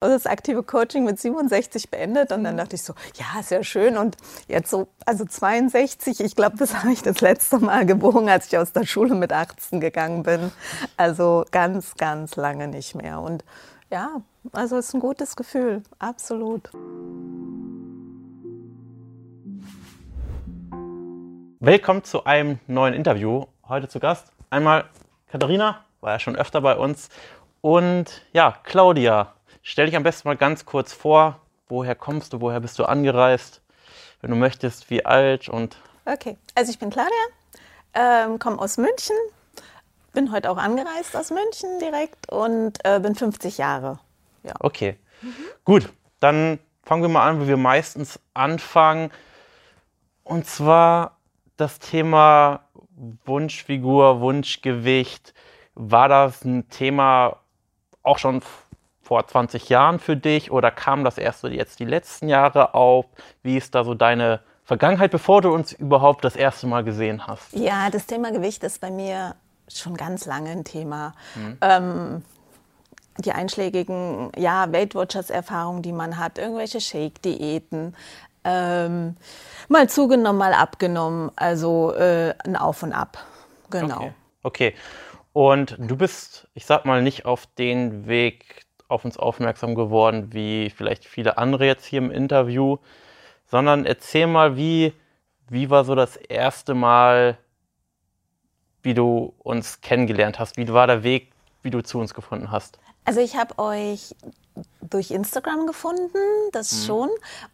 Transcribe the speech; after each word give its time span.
das 0.00 0.26
aktive 0.26 0.62
Coaching 0.62 1.04
mit 1.04 1.18
67 1.18 1.90
beendet 1.90 2.30
und 2.30 2.44
dann 2.44 2.56
dachte 2.56 2.76
ich 2.76 2.84
so, 2.84 2.94
ja, 3.16 3.40
ist 3.40 3.50
ja 3.50 3.64
schön 3.64 3.96
und 3.96 4.16
jetzt 4.46 4.70
so, 4.70 4.86
also 5.04 5.24
62, 5.24 6.20
ich 6.20 6.36
glaube, 6.36 6.56
das 6.56 6.74
habe 6.82 6.92
ich 6.92 7.02
das 7.02 7.20
letzte 7.20 7.58
Mal 7.58 7.84
gewogen, 7.84 8.28
als 8.28 8.46
ich 8.46 8.56
aus 8.58 8.72
der 8.72 8.86
Schule 8.86 9.16
mit 9.16 9.32
18 9.32 9.80
gegangen 9.80 10.22
bin. 10.22 10.52
Also 10.96 11.44
ganz, 11.50 11.96
ganz 11.96 12.36
lange 12.36 12.68
nicht 12.68 12.94
mehr 12.94 13.20
und 13.20 13.44
ja, 13.90 14.22
also 14.52 14.76
es 14.76 14.88
ist 14.88 14.94
ein 14.94 15.00
gutes 15.00 15.34
Gefühl, 15.34 15.82
absolut. 15.98 16.70
Willkommen 21.60 22.04
zu 22.04 22.24
einem 22.24 22.60
neuen 22.68 22.94
Interview. 22.94 23.46
Heute 23.66 23.88
zu 23.88 23.98
Gast 23.98 24.30
einmal 24.48 24.84
Katharina, 25.26 25.84
war 26.00 26.12
ja 26.12 26.18
schon 26.20 26.36
öfter 26.36 26.60
bei 26.60 26.76
uns 26.76 27.08
und 27.62 28.22
ja, 28.32 28.58
Claudia. 28.62 29.34
Stell 29.70 29.84
dich 29.84 29.96
am 29.96 30.02
besten 30.02 30.26
mal 30.26 30.36
ganz 30.38 30.64
kurz 30.64 30.94
vor. 30.94 31.40
Woher 31.68 31.94
kommst 31.94 32.32
du? 32.32 32.40
Woher 32.40 32.58
bist 32.58 32.78
du 32.78 32.86
angereist? 32.86 33.60
Wenn 34.22 34.30
du 34.30 34.36
möchtest, 34.36 34.88
wie 34.88 35.04
alt 35.04 35.50
und. 35.50 35.76
Okay, 36.06 36.38
also 36.54 36.70
ich 36.70 36.78
bin 36.78 36.88
Claudia, 36.88 37.12
ähm, 37.92 38.38
komme 38.38 38.58
aus 38.60 38.78
München, 38.78 39.14
bin 40.14 40.32
heute 40.32 40.50
auch 40.50 40.56
angereist 40.56 41.14
aus 41.14 41.30
München 41.30 41.80
direkt 41.80 42.32
und 42.32 42.82
äh, 42.82 42.98
bin 42.98 43.14
50 43.14 43.58
Jahre. 43.58 43.98
Ja. 44.42 44.54
Okay, 44.60 44.96
mhm. 45.20 45.34
gut. 45.66 45.92
Dann 46.18 46.60
fangen 46.82 47.02
wir 47.02 47.10
mal 47.10 47.28
an, 47.28 47.42
wie 47.42 47.48
wir 47.48 47.58
meistens 47.58 48.18
anfangen. 48.32 49.10
Und 50.24 50.46
zwar 50.46 51.18
das 51.58 51.78
Thema 51.78 52.64
Wunschfigur, 53.26 54.22
Wunschgewicht. 54.22 55.34
War 55.74 56.08
das 56.08 56.42
ein 56.42 56.70
Thema 56.70 57.40
auch 58.02 58.16
schon 58.16 58.40
vor 59.08 59.26
20 59.26 59.70
Jahren 59.70 60.00
für 60.00 60.18
dich 60.18 60.50
oder 60.50 60.70
kam 60.70 61.02
das 61.02 61.16
erst 61.16 61.42
jetzt 61.44 61.80
die 61.80 61.86
letzten 61.86 62.28
Jahre 62.28 62.74
auf? 62.74 63.06
Wie 63.42 63.56
ist 63.56 63.74
da 63.74 63.82
so 63.82 63.94
deine 63.94 64.40
Vergangenheit, 64.64 65.10
bevor 65.10 65.40
du 65.40 65.50
uns 65.50 65.72
überhaupt 65.72 66.26
das 66.26 66.36
erste 66.36 66.66
Mal 66.66 66.84
gesehen 66.84 67.26
hast? 67.26 67.54
Ja, 67.54 67.88
das 67.88 68.04
Thema 68.04 68.30
Gewicht 68.32 68.62
ist 68.64 68.82
bei 68.82 68.90
mir 68.90 69.34
schon 69.66 69.96
ganz 69.96 70.26
lange 70.26 70.50
ein 70.50 70.62
Thema. 70.62 71.14
Mhm. 71.34 71.58
Ähm, 71.62 72.22
die 73.16 73.32
einschlägigen 73.32 74.30
ja, 74.36 74.70
Weight 74.74 74.94
Erfahrungen, 75.30 75.80
die 75.80 75.92
man 75.92 76.18
hat, 76.18 76.36
irgendwelche 76.36 76.78
Shake-Diäten, 76.78 77.96
ähm, 78.44 79.16
mal 79.68 79.88
zugenommen, 79.88 80.38
mal 80.38 80.52
abgenommen, 80.52 81.32
also 81.34 81.94
äh, 81.94 82.34
ein 82.44 82.56
Auf 82.56 82.82
und 82.82 82.92
Ab. 82.92 83.16
Genau. 83.70 83.96
Okay. 83.96 84.12
okay. 84.42 84.74
Und 85.32 85.76
du 85.78 85.96
bist, 85.96 86.46
ich 86.52 86.66
sag 86.66 86.84
mal, 86.84 87.00
nicht 87.00 87.24
auf 87.24 87.46
den 87.46 88.06
Weg 88.06 88.67
auf 88.88 89.04
uns 89.04 89.16
aufmerksam 89.16 89.74
geworden, 89.74 90.32
wie 90.32 90.70
vielleicht 90.70 91.04
viele 91.04 91.38
andere 91.38 91.66
jetzt 91.66 91.84
hier 91.84 91.98
im 91.98 92.10
Interview, 92.10 92.78
sondern 93.46 93.84
erzähl 93.84 94.26
mal, 94.26 94.56
wie, 94.56 94.92
wie 95.48 95.70
war 95.70 95.84
so 95.84 95.94
das 95.94 96.16
erste 96.16 96.74
Mal, 96.74 97.38
wie 98.82 98.94
du 98.94 99.34
uns 99.38 99.80
kennengelernt 99.80 100.38
hast? 100.38 100.56
Wie 100.56 100.68
war 100.68 100.86
der 100.86 101.02
Weg, 101.02 101.32
wie 101.62 101.70
du 101.70 101.82
zu 101.82 101.98
uns 101.98 102.14
gefunden 102.14 102.50
hast? 102.50 102.78
Also 103.04 103.20
ich 103.20 103.36
habe 103.36 103.58
euch 103.58 104.14
durch 104.80 105.10
Instagram 105.10 105.66
gefunden, 105.66 106.18
das 106.52 106.72
mhm. 106.72 106.86
schon. 106.86 107.10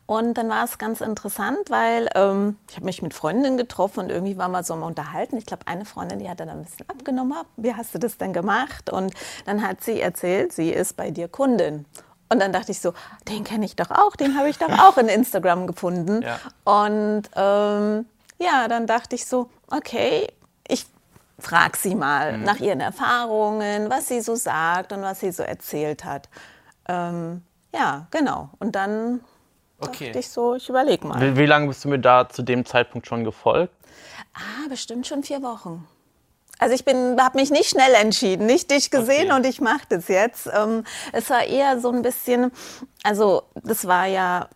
Und 0.07 0.35
dann 0.35 0.49
war 0.49 0.65
es 0.65 0.79
ganz 0.79 1.01
interessant, 1.01 1.71
weil 1.71 2.09
ähm, 2.15 2.57
ich 2.69 2.77
habe 2.77 2.87
mich 2.87 3.03
mit 3.03 3.15
Freundinnen 3.15 3.57
getroffen 3.57 4.01
und 4.01 4.11
irgendwie 4.11 4.37
war 4.37 4.49
mal 4.49 4.65
so 4.65 4.77
mal 4.77 4.87
unterhalten. 4.87 5.37
Ich 5.37 5.47
glaube, 5.47 5.67
eine 5.67 5.85
Freundin, 5.85 6.19
die 6.19 6.29
hat 6.29 6.41
dann 6.41 6.49
ein 6.49 6.65
bisschen 6.65 6.89
abgenommen. 6.89 7.39
Wie 7.57 7.75
hast 7.75 7.95
du 7.95 7.99
das 7.99 8.19
denn 8.19 8.33
gemacht? 8.33 8.91
Und 8.91 9.15
dann 9.47 9.67
hat 9.67 9.83
sie 9.83 10.01
erzählt, 10.01 10.53
sie 10.53 10.71
ist 10.71 10.97
bei 10.97 11.11
dir 11.11 11.29
Kundin. 11.29 11.87
Und 12.29 12.41
dann 12.41 12.53
dachte 12.53 12.73
ich 12.73 12.81
so, 12.81 12.95
den 13.29 13.45
kenne 13.45 13.65
ich 13.65 13.77
doch 13.77 13.91
auch, 13.91 14.17
den 14.17 14.37
habe 14.37 14.49
ich 14.49 14.59
doch 14.59 14.71
auch 14.71 14.99
in 14.99 15.09
Instagram 15.09 15.67
gefunden. 15.67 16.23
Ja. 16.25 16.41
Und 16.65 17.25
ähm, 17.37 18.07
ja, 18.39 18.67
dann 18.69 18.87
dachte 18.87 19.15
ich 19.15 19.27
so, 19.27 19.51
okay, 19.71 20.29
ich 20.67 20.87
frage 21.39 21.77
sie 21.77 21.95
mal 21.95 22.39
mhm. 22.39 22.45
nach 22.45 22.61
ihren 22.61 22.81
Erfahrungen, 22.81 23.91
was 23.91 24.09
sie 24.09 24.21
so 24.21 24.35
sagt 24.35 24.93
und 24.93 25.03
was 25.03 25.21
sie 25.21 25.33
so 25.33 25.43
erzählt 25.43 26.05
hat. 26.05 26.29
Ähm, 26.89 27.43
ja, 27.75 28.07
genau. 28.11 28.51
Und 28.59 28.75
dann 28.77 29.21
okay. 29.81 30.07
dachte 30.07 30.19
ich 30.19 30.29
so, 30.29 30.55
ich 30.55 30.69
überlege 30.69 31.07
mal. 31.07 31.21
Wie, 31.21 31.37
wie 31.37 31.47
lange 31.47 31.69
bist 31.69 31.85
du 31.85 31.89
mir 31.89 31.99
da 31.99 32.29
zu 32.29 32.43
dem 32.43 32.65
Zeitpunkt 32.65 33.07
schon 33.07 33.25
gefolgt? 33.25 33.75
Ah, 34.35 34.69
bestimmt 34.69 35.07
schon 35.07 35.23
vier 35.23 35.43
Wochen. 35.43 35.87
Also 36.59 36.75
ich 36.75 36.85
habe 36.87 37.39
mich 37.39 37.51
nicht 37.51 37.69
schnell 37.69 37.95
entschieden, 37.95 38.47
nicht 38.47 38.71
dich 38.71 38.91
gesehen 38.91 39.27
okay. 39.27 39.37
und 39.37 39.47
ich 39.47 39.61
mache 39.61 39.87
das 39.89 40.09
jetzt. 40.09 40.49
Ähm, 40.53 40.85
es 41.13 41.29
war 41.31 41.45
eher 41.45 41.81
so 41.81 41.91
ein 41.91 42.03
bisschen, 42.03 42.53
also 43.03 43.43
das 43.55 43.87
war 43.87 44.07
ja 44.07 44.49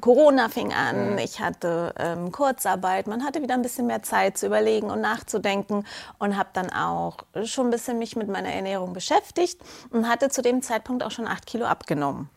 Corona 0.00 0.48
fing 0.48 0.72
an, 0.72 1.12
mhm. 1.12 1.18
ich 1.18 1.40
hatte 1.40 1.94
ähm, 1.98 2.32
Kurzarbeit, 2.32 3.06
man 3.06 3.24
hatte 3.24 3.42
wieder 3.42 3.54
ein 3.54 3.62
bisschen 3.62 3.86
mehr 3.86 4.02
Zeit 4.02 4.36
zu 4.36 4.46
überlegen 4.46 4.90
und 4.90 5.00
nachzudenken 5.00 5.86
und 6.18 6.36
habe 6.36 6.48
dann 6.52 6.70
auch 6.70 7.18
schon 7.44 7.68
ein 7.68 7.70
bisschen 7.70 7.98
mich 7.98 8.16
mit 8.16 8.28
meiner 8.28 8.52
Ernährung 8.52 8.92
beschäftigt 8.92 9.60
und 9.90 10.08
hatte 10.08 10.30
zu 10.30 10.42
dem 10.42 10.62
Zeitpunkt 10.62 11.04
auch 11.04 11.12
schon 11.12 11.28
acht 11.28 11.46
Kilo 11.46 11.66
abgenommen. 11.66 12.28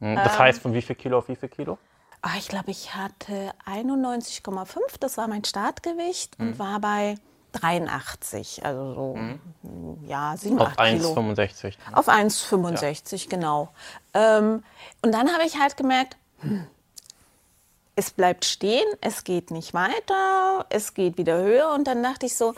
Mhm. 0.00 0.16
Das 0.16 0.34
ähm, 0.34 0.38
heißt, 0.38 0.62
von 0.62 0.74
wie 0.74 0.82
viel 0.82 0.96
Kilo 0.96 1.18
auf 1.18 1.28
wie 1.28 1.36
viel 1.36 1.48
Kilo? 1.48 1.78
Oh, 2.24 2.36
ich 2.38 2.48
glaube, 2.48 2.70
ich 2.70 2.94
hatte 2.94 3.52
91,5, 3.66 4.78
das 4.98 5.16
war 5.16 5.28
mein 5.28 5.44
Startgewicht 5.44 6.38
mhm. 6.38 6.48
und 6.48 6.58
war 6.58 6.80
bei 6.80 7.16
83, 7.52 8.64
also 8.64 8.94
so, 8.94 9.14
mhm. 9.16 9.38
ja, 10.06 10.36
7, 10.36 10.58
Auf 10.58 10.76
1,65. 10.76 11.74
Auf 11.92 12.08
1,65, 12.08 13.16
ja. 13.16 13.26
genau. 13.30 13.68
Ähm, 14.12 14.62
und 15.02 15.12
dann 15.12 15.32
habe 15.32 15.44
ich 15.46 15.58
halt 15.58 15.76
gemerkt, 15.76 16.16
hm, 16.40 16.66
es 17.96 18.10
bleibt 18.10 18.44
stehen, 18.44 18.86
es 19.00 19.24
geht 19.24 19.50
nicht 19.50 19.74
weiter, 19.74 20.66
es 20.68 20.94
geht 20.94 21.18
wieder 21.18 21.38
höher 21.38 21.72
und 21.74 21.86
dann 21.86 22.02
dachte 22.02 22.26
ich 22.26 22.36
so, 22.36 22.54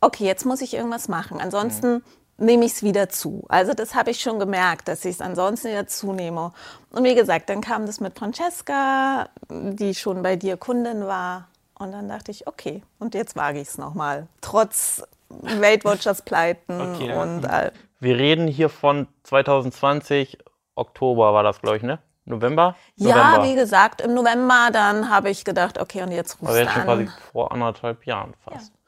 okay, 0.00 0.24
jetzt 0.24 0.46
muss 0.46 0.60
ich 0.60 0.74
irgendwas 0.74 1.08
machen. 1.08 1.40
Ansonsten 1.40 1.94
mhm. 1.94 2.02
nehme 2.38 2.64
ich 2.64 2.72
es 2.72 2.82
wieder 2.84 3.08
zu. 3.08 3.44
Also 3.48 3.74
das 3.74 3.96
habe 3.96 4.12
ich 4.12 4.20
schon 4.20 4.38
gemerkt, 4.38 4.86
dass 4.88 5.04
ich 5.04 5.16
es 5.16 5.20
ansonsten 5.20 5.68
wieder 5.68 5.88
zunehme. 5.88 6.52
Und 6.90 7.04
wie 7.04 7.16
gesagt, 7.16 7.50
dann 7.50 7.60
kam 7.60 7.84
das 7.84 8.00
mit 8.00 8.16
Francesca, 8.16 9.28
die 9.50 9.94
schon 9.94 10.22
bei 10.22 10.36
dir 10.36 10.56
Kundin 10.56 11.06
war. 11.06 11.48
Und 11.78 11.92
dann 11.92 12.08
dachte 12.08 12.30
ich, 12.30 12.46
okay, 12.46 12.82
und 13.00 13.14
jetzt 13.14 13.36
wage 13.36 13.60
ich 13.60 13.68
es 13.68 13.78
nochmal. 13.78 14.28
Trotz 14.40 15.02
Weight 15.28 15.84
Watchers 15.84 16.22
Pleiten 16.22 16.80
okay, 16.94 17.12
und 17.12 17.44
all. 17.44 17.72
Wir 17.98 18.16
reden 18.16 18.46
hier 18.46 18.68
von 18.68 19.08
2020, 19.24 20.38
Oktober 20.74 21.34
war 21.34 21.42
das, 21.42 21.60
glaube 21.60 21.78
ich, 21.78 21.82
ne? 21.82 21.98
November? 22.26 22.76
Ja, 22.96 23.36
November. 23.36 23.44
wie 23.44 23.54
gesagt, 23.54 24.00
im 24.00 24.14
November, 24.14 24.68
dann 24.72 25.10
habe 25.10 25.30
ich 25.30 25.44
gedacht, 25.44 25.78
okay, 25.80 26.02
und 26.02 26.12
jetzt 26.12 26.40
rufst 26.42 26.56
du 26.56 26.60
an. 26.60 26.68
schon 26.68 26.82
quasi 26.82 27.08
vor 27.32 27.52
anderthalb 27.52 28.04
Jahren 28.04 28.34
fast. 28.44 28.72
Ja. 28.72 28.78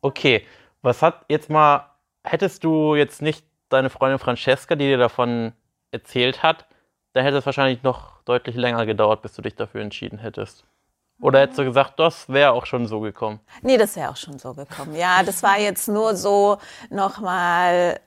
Okay, 0.00 0.46
was 0.82 1.02
hat 1.02 1.24
jetzt 1.28 1.50
mal, 1.50 1.90
hättest 2.24 2.64
du 2.64 2.94
jetzt 2.94 3.22
nicht 3.22 3.44
deine 3.68 3.90
Freundin 3.90 4.18
Francesca, 4.18 4.74
die 4.74 4.86
dir 4.86 4.98
davon 4.98 5.52
erzählt 5.90 6.42
hat, 6.42 6.66
da 7.12 7.20
hätte 7.20 7.36
es 7.36 7.46
wahrscheinlich 7.46 7.82
noch 7.82 8.22
deutlich 8.24 8.56
länger 8.56 8.86
gedauert, 8.86 9.22
bis 9.22 9.34
du 9.34 9.42
dich 9.42 9.54
dafür 9.54 9.82
entschieden 9.82 10.18
hättest. 10.18 10.64
Oder 11.20 11.40
hättest 11.40 11.58
du 11.58 11.64
gesagt, 11.64 11.98
das 11.98 12.28
wäre 12.28 12.52
auch 12.52 12.64
schon 12.64 12.86
so 12.86 13.00
gekommen? 13.00 13.40
Nee, 13.62 13.76
das 13.76 13.96
wäre 13.96 14.10
auch 14.10 14.16
schon 14.16 14.38
so 14.38 14.54
gekommen. 14.54 14.94
Ja, 14.94 15.22
das 15.24 15.42
war 15.42 15.58
jetzt 15.58 15.88
nur 15.88 16.14
so 16.14 16.58
nochmal 16.90 17.98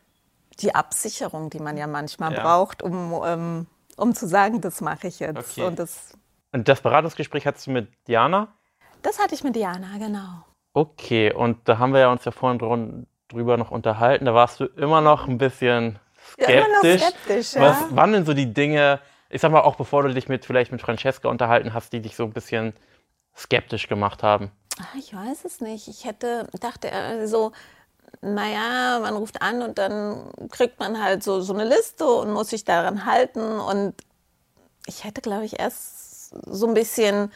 die 0.62 0.74
Absicherung, 0.74 1.50
die 1.50 1.60
man 1.60 1.76
ja 1.76 1.88
manchmal 1.88 2.34
ja. 2.34 2.42
braucht, 2.42 2.82
um 2.82 3.22
ähm, 3.26 3.68
um 4.02 4.16
zu 4.16 4.28
sagen, 4.28 4.62
das 4.62 4.82
mache 4.82 5.08
ich 5.08 5.20
jetzt. 5.20 5.52
Okay. 5.52 5.64
Und, 5.64 5.80
das, 5.80 6.18
und 6.52 6.68
das 6.68 6.82
Beratungsgespräch 6.82 7.46
hattest 7.46 7.68
du 7.68 7.72
mit 7.72 7.88
Diana? 8.08 8.54
Das 9.02 9.20
hatte 9.20 9.36
ich 9.36 9.44
mit 9.44 9.56
Diana, 9.56 9.98
genau. 9.98 10.46
Okay, 10.74 11.34
und 11.34 11.58
da 11.68 11.78
haben 11.78 11.94
wir 11.94 12.02
ja 12.02 12.12
uns 12.12 12.26
ja 12.26 12.32
vorhin 12.32 13.08
drüber 13.30 13.58
noch 13.58 13.72
unterhalten. 13.72 14.26
Da 14.26 14.34
warst 14.34 14.60
du 14.60 14.66
immer 14.66 15.02
noch 15.02 15.28
ein 15.28 15.38
bisschen 15.38 16.00
skeptisch. 16.34 16.56
Ja, 16.56 16.66
immer 16.66 16.68
noch 16.76 17.00
skeptisch 17.00 17.54
ja. 17.54 17.62
Was 17.62 17.96
waren 17.96 18.14
denn 18.14 18.26
so 18.26 18.34
die 18.34 18.52
Dinge, 18.52 19.00
ich 19.30 19.42
sag 19.42 19.52
mal 19.52 19.62
auch 19.62 19.76
bevor 19.76 20.04
du 20.04 20.14
dich 20.14 20.28
mit 20.28 20.46
vielleicht 20.46 20.72
mit 20.72 20.82
Francesca 20.82 21.30
unterhalten 21.30 21.74
hast, 21.74 21.94
die 21.94 22.02
dich 22.02 22.16
so 22.16 22.24
ein 22.24 22.34
bisschen 22.34 22.74
skeptisch 23.36 23.88
gemacht 23.88 24.24
haben? 24.24 24.52
Ach, 24.80 24.96
ich 24.96 25.14
weiß 25.14 25.46
es 25.46 25.62
nicht. 25.62 25.88
Ich 25.88 26.06
hätte, 26.06 26.48
dachte 26.60 26.90
äh, 26.90 27.28
so, 27.28 27.52
naja, 28.22 29.00
man 29.00 29.16
ruft 29.16 29.42
an 29.42 29.62
und 29.62 29.78
dann 29.78 30.30
kriegt 30.52 30.80
man 30.80 31.02
halt 31.02 31.24
so, 31.24 31.42
so 31.42 31.54
eine 31.54 31.64
Liste 31.64 32.06
und 32.06 32.32
muss 32.32 32.50
sich 32.50 32.66
daran 32.66 33.06
halten. 33.06 33.60
Und 33.60 33.96
ich 34.86 35.04
hätte, 35.04 35.22
glaube 35.22 35.46
ich, 35.46 35.60
erst 35.60 36.30
so 36.46 36.68
ein 36.68 36.74
bisschen, 36.74 37.32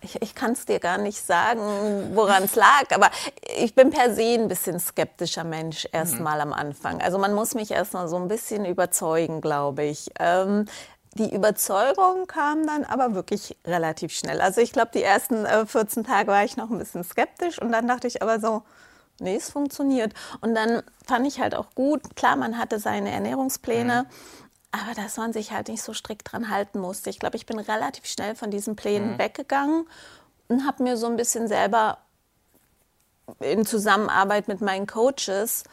ich, 0.00 0.20
ich 0.22 0.34
kann 0.34 0.52
es 0.52 0.64
dir 0.64 0.78
gar 0.78 0.98
nicht 0.98 1.24
sagen, 1.24 2.14
woran 2.14 2.44
es 2.44 2.54
lag, 2.54 2.84
aber 2.94 3.10
ich 3.56 3.74
bin 3.74 3.90
per 3.90 4.14
se 4.14 4.34
ein 4.34 4.48
bisschen 4.48 4.78
skeptischer 4.78 5.44
Mensch 5.44 5.88
erstmal 5.90 6.36
mhm. 6.36 6.52
am 6.52 6.58
Anfang. 6.58 7.00
Also 7.00 7.18
man 7.18 7.34
muss 7.34 7.54
mich 7.54 7.72
erstmal 7.72 8.08
so 8.08 8.16
ein 8.16 8.28
bisschen 8.28 8.64
überzeugen, 8.64 9.40
glaube 9.40 9.84
ich. 9.84 10.10
Ähm, 10.20 10.66
die 11.14 11.34
Überzeugung 11.34 12.26
kam 12.26 12.66
dann 12.66 12.84
aber 12.84 13.14
wirklich 13.14 13.56
relativ 13.66 14.12
schnell. 14.12 14.40
Also 14.40 14.60
ich 14.60 14.72
glaube, 14.72 14.90
die 14.94 15.02
ersten 15.02 15.46
äh, 15.46 15.66
14 15.66 16.04
Tage 16.04 16.28
war 16.28 16.44
ich 16.44 16.56
noch 16.56 16.70
ein 16.70 16.78
bisschen 16.78 17.04
skeptisch 17.04 17.60
und 17.60 17.72
dann 17.72 17.88
dachte 17.88 18.06
ich 18.06 18.22
aber 18.22 18.38
so, 18.38 18.62
nee, 19.20 19.36
es 19.36 19.50
funktioniert. 19.50 20.12
Und 20.40 20.54
dann 20.54 20.82
fand 21.04 21.26
ich 21.26 21.40
halt 21.40 21.54
auch 21.54 21.74
gut, 21.74 22.16
klar, 22.16 22.36
man 22.36 22.58
hatte 22.58 22.78
seine 22.78 23.10
Ernährungspläne, 23.10 24.04
mhm. 24.04 24.78
aber 24.80 24.94
dass 24.94 25.16
man 25.16 25.32
sich 25.32 25.52
halt 25.52 25.68
nicht 25.68 25.82
so 25.82 25.92
strikt 25.92 26.32
dran 26.32 26.50
halten 26.50 26.78
musste. 26.78 27.10
Ich 27.10 27.18
glaube, 27.18 27.36
ich 27.36 27.46
bin 27.46 27.58
relativ 27.58 28.06
schnell 28.06 28.34
von 28.34 28.50
diesen 28.50 28.76
Plänen 28.76 29.14
mhm. 29.14 29.18
weggegangen 29.18 29.88
und 30.48 30.66
habe 30.66 30.82
mir 30.82 30.96
so 30.96 31.06
ein 31.06 31.16
bisschen 31.16 31.48
selber 31.48 31.98
in 33.40 33.66
Zusammenarbeit 33.66 34.48
mit 34.48 34.60
meinen 34.60 34.86
Coaches 34.86 35.64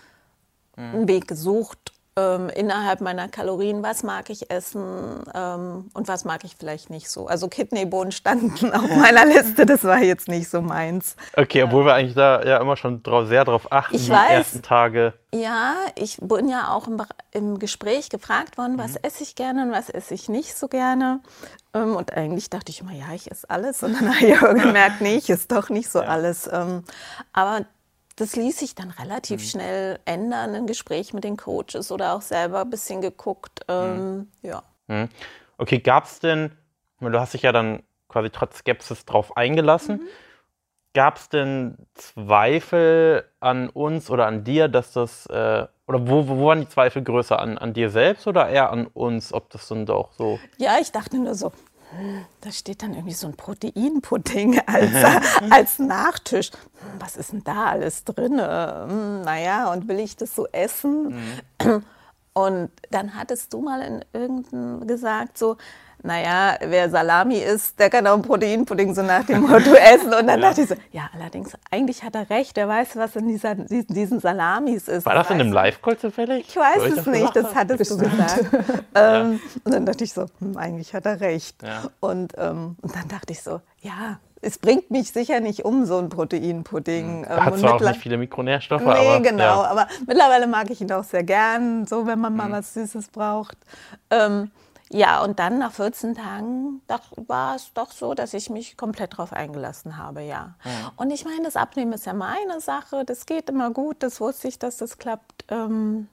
mhm. 0.75 0.84
einen 0.84 1.07
Weg 1.07 1.28
gesucht, 1.28 1.93
ähm, 2.15 2.50
innerhalb 2.50 3.01
meiner 3.01 3.27
Kalorien, 3.27 3.81
was 3.81 4.04
mag 4.04 4.30
ich 4.30 4.51
essen 4.51 5.24
ähm, 5.33 5.89
und 5.94 6.07
was 6.07 6.25
mag 6.25 6.44
ich 6.44 6.56
vielleicht 6.57 6.89
nicht 6.89 7.10
so. 7.10 7.27
Also 7.27 7.48
Kidneybohnen 7.48 8.12
standen 8.12 8.71
auf 8.74 8.95
meiner 8.95 9.25
Liste, 9.25 9.65
das 9.65 9.83
war 9.83 10.00
jetzt 10.00 10.27
nicht 10.27 10.50
so 10.50 10.62
meins. 10.62 11.15
Okay, 11.36 11.63
obwohl 11.63 11.86
wir 11.86 11.95
eigentlich 11.95 12.15
da 12.15 12.44
ja 12.44 12.57
immer 12.57 12.77
schon 12.77 13.01
drauf, 13.01 13.27
sehr 13.27 13.45
drauf 13.45 13.71
achten, 13.71 13.95
ich 13.95 14.06
die 14.06 14.12
weiß, 14.12 14.30
ersten 14.30 14.62
Tage. 14.62 15.13
Ja, 15.33 15.74
ich 15.95 16.18
bin 16.21 16.48
ja 16.48 16.71
auch 16.71 16.88
im, 16.88 17.01
im 17.31 17.57
Gespräch 17.57 18.10
gefragt 18.10 18.57
worden, 18.60 18.77
was 18.77 18.92
mhm. 18.92 19.00
esse 19.01 19.24
ich 19.24 19.36
gerne 19.36 19.63
und 19.63 19.71
was 19.71 19.89
esse 19.89 20.13
ich 20.13 20.30
nicht 20.30 20.56
so 20.56 20.68
gerne. 20.68 21.21
Ähm, 21.74 21.95
und 21.95 22.13
eigentlich 22.13 22.51
dachte 22.51 22.69
ich 22.69 22.81
immer, 22.81 22.94
ja, 22.94 23.12
ich 23.15 23.31
esse 23.31 23.50
alles. 23.50 23.81
Und 23.81 24.00
dann 24.00 24.15
habe 24.21 24.25
ich 24.27 24.62
gemerkt, 24.62 25.01
nee, 25.01 25.15
ich 25.15 25.30
esse 25.30 25.48
doch 25.48 25.69
nicht 25.69 25.89
so 25.89 26.00
ja. 26.00 26.07
alles. 26.07 26.48
Ähm, 26.51 26.83
aber 27.31 27.65
das 28.24 28.38
ließ 28.38 28.58
sich 28.58 28.74
dann 28.74 28.90
relativ 28.90 29.42
mhm. 29.42 29.46
schnell 29.46 30.00
ändern, 30.06 30.56
ein 30.56 30.66
Gespräch 30.66 31.14
mit 31.14 31.25
den 31.25 31.36
Coaches 31.36 31.92
oder 31.92 32.14
auch 32.14 32.22
selber 32.22 32.62
ein 32.62 32.70
bisschen 32.70 33.02
geguckt. 33.02 33.60
Ähm, 33.68 34.16
mhm. 34.16 34.28
Ja. 34.42 34.64
Mhm. 34.88 35.10
Okay, 35.58 35.80
gab 35.80 36.06
es 36.06 36.20
denn, 36.20 36.54
du 37.02 37.20
hast 37.20 37.34
dich 37.34 37.42
ja 37.42 37.52
dann 37.52 37.84
quasi 38.08 38.30
trotz 38.30 38.60
Skepsis 38.60 39.04
drauf 39.04 39.36
eingelassen, 39.36 39.98
mhm. 39.98 40.08
gab 40.94 41.18
es 41.18 41.28
denn 41.28 41.75
Zweifel 41.96 43.25
an 43.42 43.68
uns 43.68 44.10
oder 44.10 44.25
an 44.25 44.46
dir, 44.46 44.70
dass 44.70 44.94
das, 44.94 45.25
äh, 45.25 45.68
oder 45.86 46.08
wo, 46.08 46.25
wo 46.30 46.46
waren 46.48 46.62
die 46.62 46.70
Zweifel 46.70 47.04
größer, 47.04 47.38
an, 47.38 47.58
an 47.58 47.74
dir 47.74 47.90
selbst 47.90 48.25
oder 48.25 48.48
eher 48.48 48.72
an 48.72 48.88
uns, 48.88 49.34
ob 49.34 49.50
das 49.50 49.68
dann 49.68 49.86
doch 49.86 50.14
so... 50.14 50.40
Ja, 50.58 50.78
ich 50.80 50.94
dachte 50.94 51.18
nur 51.18 51.36
so, 51.36 51.52
da 52.42 52.51
steht 52.51 52.81
dann 52.84 52.94
irgendwie 52.94 53.13
so 53.13 53.28
ein 53.28 53.36
Proteinpudding 53.36 54.60
als, 54.66 55.24
als 55.50 55.80
Nachtisch. 55.80 56.51
Was 57.00 57.16
ist 57.16 57.31
denn 57.31 57.44
da 57.44 57.66
alles 57.66 58.04
drin? 58.04 58.34
Hm, 58.40 59.22
naja, 59.22 59.72
und 59.72 59.88
will 59.88 60.00
ich 60.00 60.16
das 60.16 60.36
so 60.36 60.48
essen? 60.51 61.42
Mhm. 61.62 61.84
Und 62.33 62.71
dann 62.89 63.15
hattest 63.15 63.53
du 63.53 63.62
mal 63.62 63.81
in 63.81 64.06
irgendeinem 64.12 64.88
gesagt, 64.88 65.38
so, 65.38 65.57
naja, 66.06 66.57
wer 66.59 66.89
Salami 66.89 67.38
isst, 67.38 67.80
der 67.80 67.89
kann 67.89 68.06
auch 68.07 68.13
einen 68.13 68.24
Proteinpudding 68.24 68.94
so 68.94 69.01
nach 69.01 69.24
dem 69.24 69.41
Motto 69.41 69.74
essen. 69.94 70.13
Und 70.13 70.27
dann 70.27 70.41
ja. 70.41 70.50
dachte 70.50 70.62
ich 70.62 70.68
so, 70.68 70.75
ja, 70.91 71.09
allerdings, 71.13 71.53
eigentlich 71.71 72.03
hat 72.03 72.15
er 72.15 72.30
recht. 72.30 72.57
Wer 72.57 72.68
weiß, 72.68 72.97
was 72.97 73.15
in 73.15 73.27
dieser, 73.27 73.56
diesen 73.56 74.19
Salamis 74.19 74.89
ist. 74.89 75.06
War 75.06 75.15
das 75.15 75.30
in 75.30 75.39
einem 75.39 75.53
Live-Call 75.53 75.97
zufällig? 75.97 76.47
Ich 76.50 76.56
weiß 76.56 76.97
es 76.97 77.06
nicht, 77.06 77.35
das 77.35 77.56
hattest 77.56 77.77
Bestimmt. 77.77 78.01
du 78.01 78.09
gesagt. 78.09 78.45
ähm, 78.95 79.39
und 79.63 79.74
dann 79.74 79.86
dachte 79.86 80.03
ich 80.03 80.12
so, 80.13 80.25
hm, 80.39 80.57
eigentlich 80.57 80.94
hat 80.94 81.06
er 81.06 81.21
recht. 81.21 81.63
Ja. 81.63 81.83
Und, 82.01 82.33
ähm, 82.38 82.75
und 82.81 82.95
dann 82.95 83.07
dachte 83.07 83.31
ich 83.31 83.41
so, 83.41 83.62
ja, 83.81 84.19
es 84.44 84.57
bringt 84.57 84.92
mich 84.92 85.12
sicher 85.12 85.40
nicht 85.40 85.66
um, 85.66 85.86
so 85.86 85.98
ein 85.98 86.10
Proteinpudding. 86.10 87.25
Hm. 87.28 87.45
Hat 87.45 87.57
zwar 87.57 87.75
auch 87.75 87.81
nicht 87.81 88.00
viele 88.00 88.18
Mikronährstoffe, 88.18 88.84
nee, 88.84 88.92
aber... 88.92 89.19
genau, 89.22 89.63
ja. 89.63 89.63
aber 89.63 89.88
mittlerweile 90.06 90.48
mag 90.48 90.69
ich 90.69 90.81
ihn 90.81 90.92
auch 90.92 91.04
sehr 91.04 91.24
gern, 91.24 91.86
so 91.86 92.06
wenn 92.06 92.19
man 92.19 92.36
mal 92.36 92.50
mhm. 92.50 92.54
was 92.54 92.74
Süßes 92.74 93.10
braucht. 93.10 93.57
Ähm, 94.10 94.51
ja, 94.90 95.24
und 95.24 95.40
dann 95.40 95.57
nach 95.57 95.72
14 95.72 96.13
Tagen 96.13 96.81
war 97.28 97.56
es 97.56 97.72
doch 97.74 97.92
so, 97.92 98.13
dass 98.13 98.34
ich 98.34 98.50
mich 98.50 98.78
komplett 98.78 99.13
darauf 99.13 99.34
eingelassen 99.34 99.98
habe, 99.98 100.22
ja. 100.22 100.56
ja. 100.63 100.92
Und 100.98 101.10
ich 101.12 101.25
meine, 101.25 101.44
das 101.44 101.56
Abnehmen 101.56 101.94
ist 101.94 102.06
ja 102.06 102.13
meine 102.13 102.60
Sache, 102.60 103.04
das 103.06 103.25
geht 103.25 103.50
immer 103.50 103.72
gut, 103.72 103.98
das 104.00 104.22
wusste 104.22 104.48
ich, 104.50 104.60
dass 104.60 104.78
das 104.78 105.00
klappt. 105.00 105.46
Ähm, 105.50 106.07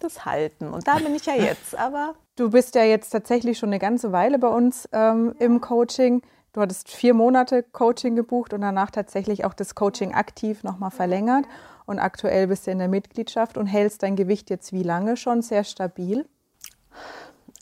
das 0.00 0.24
Halten. 0.24 0.68
Und 0.68 0.86
da 0.86 0.96
bin 0.98 1.14
ich 1.14 1.26
ja 1.26 1.34
jetzt, 1.38 1.76
aber. 1.76 2.14
Du 2.36 2.50
bist 2.50 2.74
ja 2.74 2.82
jetzt 2.82 3.10
tatsächlich 3.10 3.58
schon 3.58 3.70
eine 3.70 3.78
ganze 3.78 4.12
Weile 4.12 4.38
bei 4.38 4.48
uns 4.48 4.88
ähm, 4.92 5.34
im 5.38 5.60
Coaching. 5.60 6.22
Du 6.54 6.60
hattest 6.60 6.88
vier 6.88 7.14
Monate 7.14 7.64
Coaching 7.64 8.14
gebucht 8.14 8.52
und 8.52 8.60
danach 8.60 8.92
tatsächlich 8.92 9.44
auch 9.44 9.54
das 9.54 9.74
Coaching 9.74 10.14
aktiv 10.14 10.62
nochmal 10.62 10.92
verlängert. 10.92 11.46
Und 11.84 11.98
aktuell 11.98 12.46
bist 12.46 12.68
du 12.68 12.70
in 12.70 12.78
der 12.78 12.86
Mitgliedschaft 12.86 13.58
und 13.58 13.66
hältst 13.66 14.04
dein 14.04 14.14
Gewicht 14.14 14.50
jetzt 14.50 14.72
wie 14.72 14.84
lange 14.84 15.16
schon 15.16 15.42
sehr 15.42 15.64
stabil? 15.64 16.26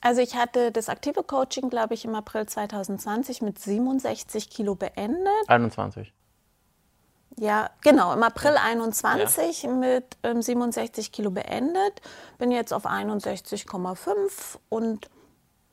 Also 0.02 0.20
ich 0.20 0.36
hatte 0.36 0.72
das 0.72 0.90
aktive 0.90 1.22
Coaching, 1.22 1.70
glaube 1.70 1.94
ich, 1.94 2.04
im 2.04 2.14
April 2.14 2.44
2020 2.44 3.40
mit 3.40 3.58
67 3.58 4.50
Kilo 4.50 4.74
beendet. 4.74 5.48
21. 5.48 6.12
Ja, 7.38 7.70
genau, 7.80 8.12
im 8.12 8.22
April 8.22 8.58
21 8.62 9.62
ja. 9.62 9.70
mit 9.70 10.18
ähm, 10.22 10.42
67 10.42 11.12
Kilo 11.12 11.30
beendet. 11.30 12.02
Bin 12.36 12.50
jetzt 12.50 12.74
auf 12.74 12.84
61,5 12.84 14.58
und 14.68 15.08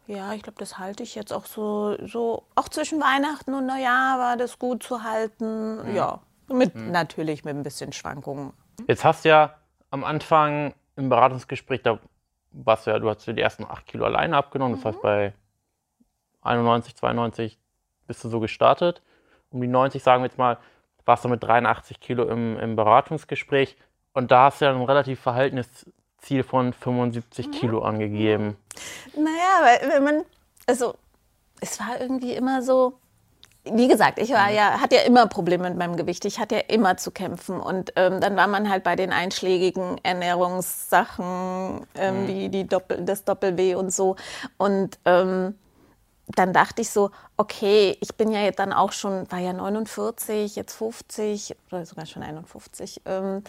ja, 0.09 0.33
ich 0.33 0.41
glaube, 0.41 0.57
das 0.57 0.79
halte 0.79 1.03
ich 1.03 1.13
jetzt 1.13 1.31
auch 1.31 1.45
so, 1.45 1.95
so, 2.07 2.43
auch 2.55 2.67
zwischen 2.67 2.99
Weihnachten 2.99 3.53
und 3.53 3.67
Neujahr 3.67 4.17
war 4.17 4.37
das 4.37 4.57
gut 4.57 4.81
zu 4.81 5.03
halten. 5.03 5.87
Mhm. 5.87 5.95
Ja, 5.95 6.19
mit, 6.47 6.73
mhm. 6.73 6.91
natürlich 6.91 7.45
mit 7.45 7.55
ein 7.55 7.61
bisschen 7.61 7.93
Schwankungen. 7.93 8.53
Jetzt 8.87 9.05
hast 9.05 9.23
du 9.23 9.29
ja 9.29 9.53
am 9.91 10.03
Anfang 10.03 10.73
im 10.95 11.09
Beratungsgespräch, 11.09 11.83
da 11.83 11.99
warst 12.51 12.87
du 12.87 12.91
ja, 12.91 12.97
du 12.97 13.07
hast 13.07 13.27
die 13.27 13.39
ersten 13.39 13.65
8 13.65 13.85
Kilo 13.85 14.05
alleine 14.05 14.35
abgenommen. 14.35 14.75
Das 14.75 14.83
mhm. 14.83 14.87
heißt, 14.87 15.01
bei 15.03 15.33
91, 16.41 16.95
92 16.95 17.59
bist 18.07 18.23
du 18.23 18.29
so 18.29 18.39
gestartet. 18.39 19.03
Um 19.51 19.61
die 19.61 19.67
90, 19.67 20.01
sagen 20.01 20.23
wir 20.23 20.27
jetzt 20.27 20.39
mal, 20.39 20.57
warst 21.05 21.23
du 21.23 21.29
mit 21.29 21.43
83 21.43 21.99
Kilo 21.99 22.27
im, 22.27 22.57
im 22.57 22.75
Beratungsgespräch. 22.75 23.77
Und 24.13 24.31
da 24.31 24.45
hast 24.45 24.59
du 24.59 24.65
ja 24.65 24.71
ein 24.71 24.81
relativ 24.81 25.19
Verhältnisziel 26.19 26.43
von 26.43 26.73
75 26.73 27.47
mhm. 27.47 27.51
Kilo 27.51 27.81
angegeben. 27.81 28.57
Naja, 29.15 29.61
weil 29.61 29.89
wenn 29.91 30.03
man, 30.03 30.25
also 30.67 30.95
es 31.61 31.79
war 31.79 31.99
irgendwie 31.99 32.33
immer 32.33 32.61
so, 32.61 32.93
wie 33.65 33.87
gesagt, 33.87 34.19
ich 34.19 34.31
war 34.31 34.49
mhm. 34.49 34.55
ja, 34.55 34.81
hatte 34.81 34.95
ja 34.95 35.01
immer 35.01 35.27
Probleme 35.27 35.69
mit 35.69 35.77
meinem 35.77 35.97
Gewicht. 35.97 36.25
Ich 36.25 36.39
hatte 36.39 36.55
ja 36.55 36.61
immer 36.67 36.97
zu 36.97 37.11
kämpfen. 37.11 37.59
Und 37.59 37.93
ähm, 37.95 38.21
dann 38.21 38.35
war 38.35 38.47
man 38.47 38.69
halt 38.69 38.83
bei 38.83 38.95
den 38.95 39.11
einschlägigen 39.11 39.97
Ernährungssachen, 40.03 41.85
ähm, 41.95 42.23
mhm. 42.23 42.27
wie 42.27 42.49
die 42.49 42.67
Doppel, 42.67 43.03
das 43.03 43.23
Doppel-W 43.25 43.75
und 43.75 43.93
so. 43.93 44.15
Und 44.57 44.97
ähm, 45.05 45.55
dann 46.35 46.53
dachte 46.53 46.81
ich 46.81 46.89
so, 46.89 47.11
okay, 47.37 47.97
ich 48.01 48.15
bin 48.15 48.31
ja 48.31 48.41
jetzt 48.41 48.59
dann 48.59 48.71
auch 48.71 48.91
schon, 48.91 49.29
war 49.31 49.39
ja 49.39 49.53
49, 49.53 50.55
jetzt 50.55 50.75
50 50.75 51.55
oder 51.71 51.85
sogar 51.85 52.05
schon 52.05 52.23
51. 52.23 53.01
Ähm, 53.05 53.43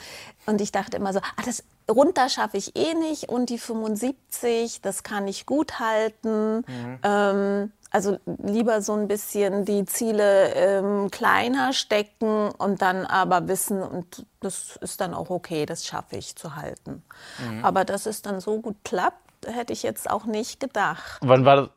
und 0.46 0.60
ich 0.60 0.72
dachte 0.72 0.96
immer 0.96 1.12
so, 1.12 1.20
ah, 1.20 1.42
das 1.44 1.62
runter 1.90 2.28
schaffe 2.28 2.56
ich 2.56 2.76
eh 2.76 2.94
nicht 2.94 3.28
und 3.28 3.50
die 3.50 3.58
75, 3.58 4.80
das 4.80 5.02
kann 5.02 5.28
ich 5.28 5.44
gut 5.44 5.78
halten. 5.78 6.58
Mhm. 6.66 6.98
Ähm, 7.02 7.72
also 7.90 8.18
lieber 8.26 8.82
so 8.82 8.94
ein 8.94 9.08
bisschen 9.08 9.64
die 9.64 9.84
Ziele 9.84 10.54
ähm, 10.54 11.10
kleiner 11.10 11.72
stecken 11.72 12.50
und 12.50 12.82
dann 12.82 13.04
aber 13.04 13.48
wissen, 13.48 13.82
und 13.82 14.24
das 14.38 14.76
ist 14.80 15.00
dann 15.00 15.12
auch 15.12 15.28
okay, 15.28 15.66
das 15.66 15.84
schaffe 15.84 16.16
ich 16.16 16.36
zu 16.36 16.54
halten. 16.54 17.02
Mhm. 17.44 17.64
Aber 17.64 17.84
dass 17.84 18.06
es 18.06 18.22
dann 18.22 18.40
so 18.40 18.60
gut 18.60 18.76
klappt, 18.84 19.46
hätte 19.46 19.72
ich 19.72 19.82
jetzt 19.82 20.08
auch 20.08 20.24
nicht 20.24 20.60
gedacht. 20.60 21.18
Wann 21.22 21.44
war 21.44 21.56
das? 21.56 21.70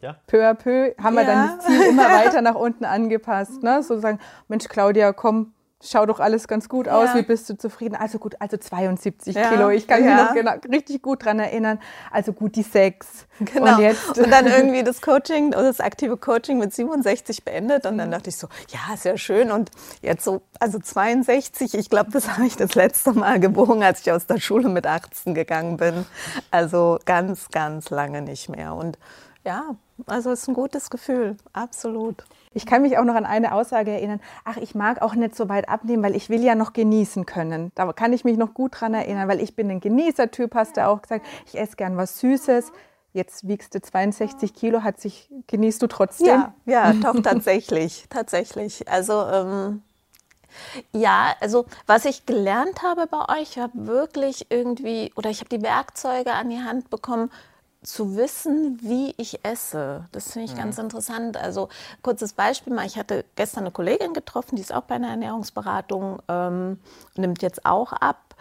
Ja? 0.00 0.16
Peu 0.26 0.44
à 0.48 0.54
peu 0.54 0.94
haben 1.02 1.14
ja. 1.16 1.20
wir 1.20 1.26
dann 1.26 1.58
das 1.58 1.66
Ziel 1.66 1.82
immer 1.90 2.04
weiter 2.10 2.40
nach 2.42 2.54
unten 2.54 2.84
angepasst. 2.84 3.62
Ne? 3.62 3.82
So 3.82 3.98
sagen, 3.98 4.18
Mensch, 4.48 4.68
Claudia, 4.68 5.12
komm, 5.12 5.52
schau 5.82 6.06
doch 6.06 6.18
alles 6.18 6.48
ganz 6.48 6.68
gut 6.68 6.88
aus, 6.88 7.10
ja. 7.10 7.16
wie 7.16 7.22
bist 7.22 7.48
du 7.48 7.56
zufrieden? 7.56 7.94
Also 7.94 8.18
gut, 8.18 8.34
also 8.40 8.56
72 8.56 9.34
ja. 9.34 9.50
Kilo, 9.50 9.70
ich 9.70 9.86
kann 9.86 10.04
ja. 10.04 10.14
mich 10.14 10.24
noch 10.24 10.34
genau, 10.34 10.52
richtig 10.72 11.02
gut 11.02 11.24
dran 11.24 11.38
erinnern. 11.38 11.78
Also 12.10 12.32
gut, 12.32 12.56
die 12.56 12.62
sechs. 12.62 13.26
Genau. 13.38 13.76
Und, 13.76 13.80
jetzt 13.80 14.18
und 14.18 14.30
dann 14.30 14.46
irgendwie 14.48 14.82
das 14.82 15.00
Coaching, 15.00 15.52
das 15.52 15.80
aktive 15.80 16.16
Coaching 16.16 16.58
mit 16.58 16.74
67 16.74 17.44
beendet 17.44 17.86
und 17.86 17.98
dann 17.98 18.10
dachte 18.10 18.30
ich 18.30 18.36
so, 18.36 18.48
ja, 18.70 18.94
ist 18.94 19.04
ja 19.04 19.16
schön 19.16 19.52
und 19.52 19.70
jetzt 20.02 20.24
so, 20.24 20.42
also 20.58 20.78
62, 20.78 21.74
ich 21.74 21.90
glaube, 21.90 22.10
das 22.10 22.28
habe 22.36 22.46
ich 22.46 22.56
das 22.56 22.74
letzte 22.74 23.12
Mal 23.12 23.38
gewogen, 23.38 23.84
als 23.84 24.00
ich 24.00 24.10
aus 24.10 24.26
der 24.26 24.40
Schule 24.40 24.68
mit 24.68 24.86
18 24.86 25.34
gegangen 25.34 25.76
bin. 25.76 26.06
Also 26.50 26.98
ganz, 27.04 27.48
ganz 27.50 27.90
lange 27.90 28.22
nicht 28.22 28.48
mehr 28.48 28.74
und 28.74 28.98
ja, 29.48 29.76
also 30.04 30.30
es 30.30 30.42
ist 30.42 30.48
ein 30.48 30.54
gutes 30.54 30.90
Gefühl, 30.90 31.38
absolut. 31.54 32.22
Ich 32.52 32.66
kann 32.66 32.82
mich 32.82 32.98
auch 32.98 33.04
noch 33.04 33.14
an 33.14 33.24
eine 33.24 33.54
Aussage 33.54 33.90
erinnern. 33.90 34.20
Ach, 34.44 34.58
ich 34.58 34.74
mag 34.74 35.00
auch 35.00 35.14
nicht 35.14 35.34
so 35.34 35.48
weit 35.48 35.70
abnehmen, 35.70 36.02
weil 36.02 36.14
ich 36.14 36.28
will 36.28 36.44
ja 36.44 36.54
noch 36.54 36.74
genießen 36.74 37.24
können. 37.24 37.72
Da 37.74 37.90
kann 37.94 38.12
ich 38.12 38.24
mich 38.24 38.36
noch 38.36 38.52
gut 38.52 38.78
dran 38.78 38.92
erinnern, 38.92 39.26
weil 39.26 39.40
ich 39.40 39.56
bin 39.56 39.70
ein 39.70 39.80
Genießertyp, 39.80 40.54
hast 40.54 40.76
du 40.76 40.86
auch 40.86 41.00
gesagt. 41.00 41.24
Ich 41.46 41.58
esse 41.58 41.76
gern 41.76 41.96
was 41.96 42.20
Süßes. 42.20 42.72
Jetzt 43.14 43.48
wiegst 43.48 43.74
du 43.74 43.80
62 43.80 44.52
Kilo, 44.52 44.82
hat 44.82 45.00
sich, 45.00 45.30
genießt 45.46 45.80
du 45.80 45.86
trotzdem? 45.86 46.26
Ja, 46.26 46.52
ja 46.66 46.92
doch, 46.92 47.18
tatsächlich, 47.22 48.04
tatsächlich. 48.10 48.86
Also, 48.86 49.24
ähm, 49.32 49.82
ja, 50.92 51.32
also 51.40 51.64
was 51.86 52.04
ich 52.04 52.26
gelernt 52.26 52.82
habe 52.82 53.06
bei 53.06 53.40
euch, 53.40 53.56
ich 53.56 53.58
habe 53.58 53.86
wirklich 53.86 54.50
irgendwie, 54.50 55.10
oder 55.16 55.30
ich 55.30 55.40
habe 55.40 55.48
die 55.48 55.62
Werkzeuge 55.62 56.34
an 56.34 56.50
die 56.50 56.60
Hand 56.60 56.90
bekommen, 56.90 57.30
zu 57.88 58.16
wissen, 58.16 58.78
wie 58.82 59.14
ich 59.16 59.44
esse. 59.44 60.06
Das 60.12 60.32
finde 60.32 60.46
ich 60.46 60.54
mhm. 60.54 60.58
ganz 60.58 60.78
interessant. 60.78 61.36
Also 61.36 61.68
kurzes 62.02 62.34
Beispiel 62.34 62.72
mal, 62.72 62.86
ich 62.86 62.98
hatte 62.98 63.24
gestern 63.34 63.64
eine 63.64 63.70
Kollegin 63.70 64.14
getroffen, 64.14 64.56
die 64.56 64.62
ist 64.62 64.74
auch 64.74 64.82
bei 64.82 64.96
einer 64.96 65.08
Ernährungsberatung, 65.08 66.20
ähm, 66.28 66.78
nimmt 67.16 67.42
jetzt 67.42 67.64
auch 67.64 67.92
ab. 67.92 68.36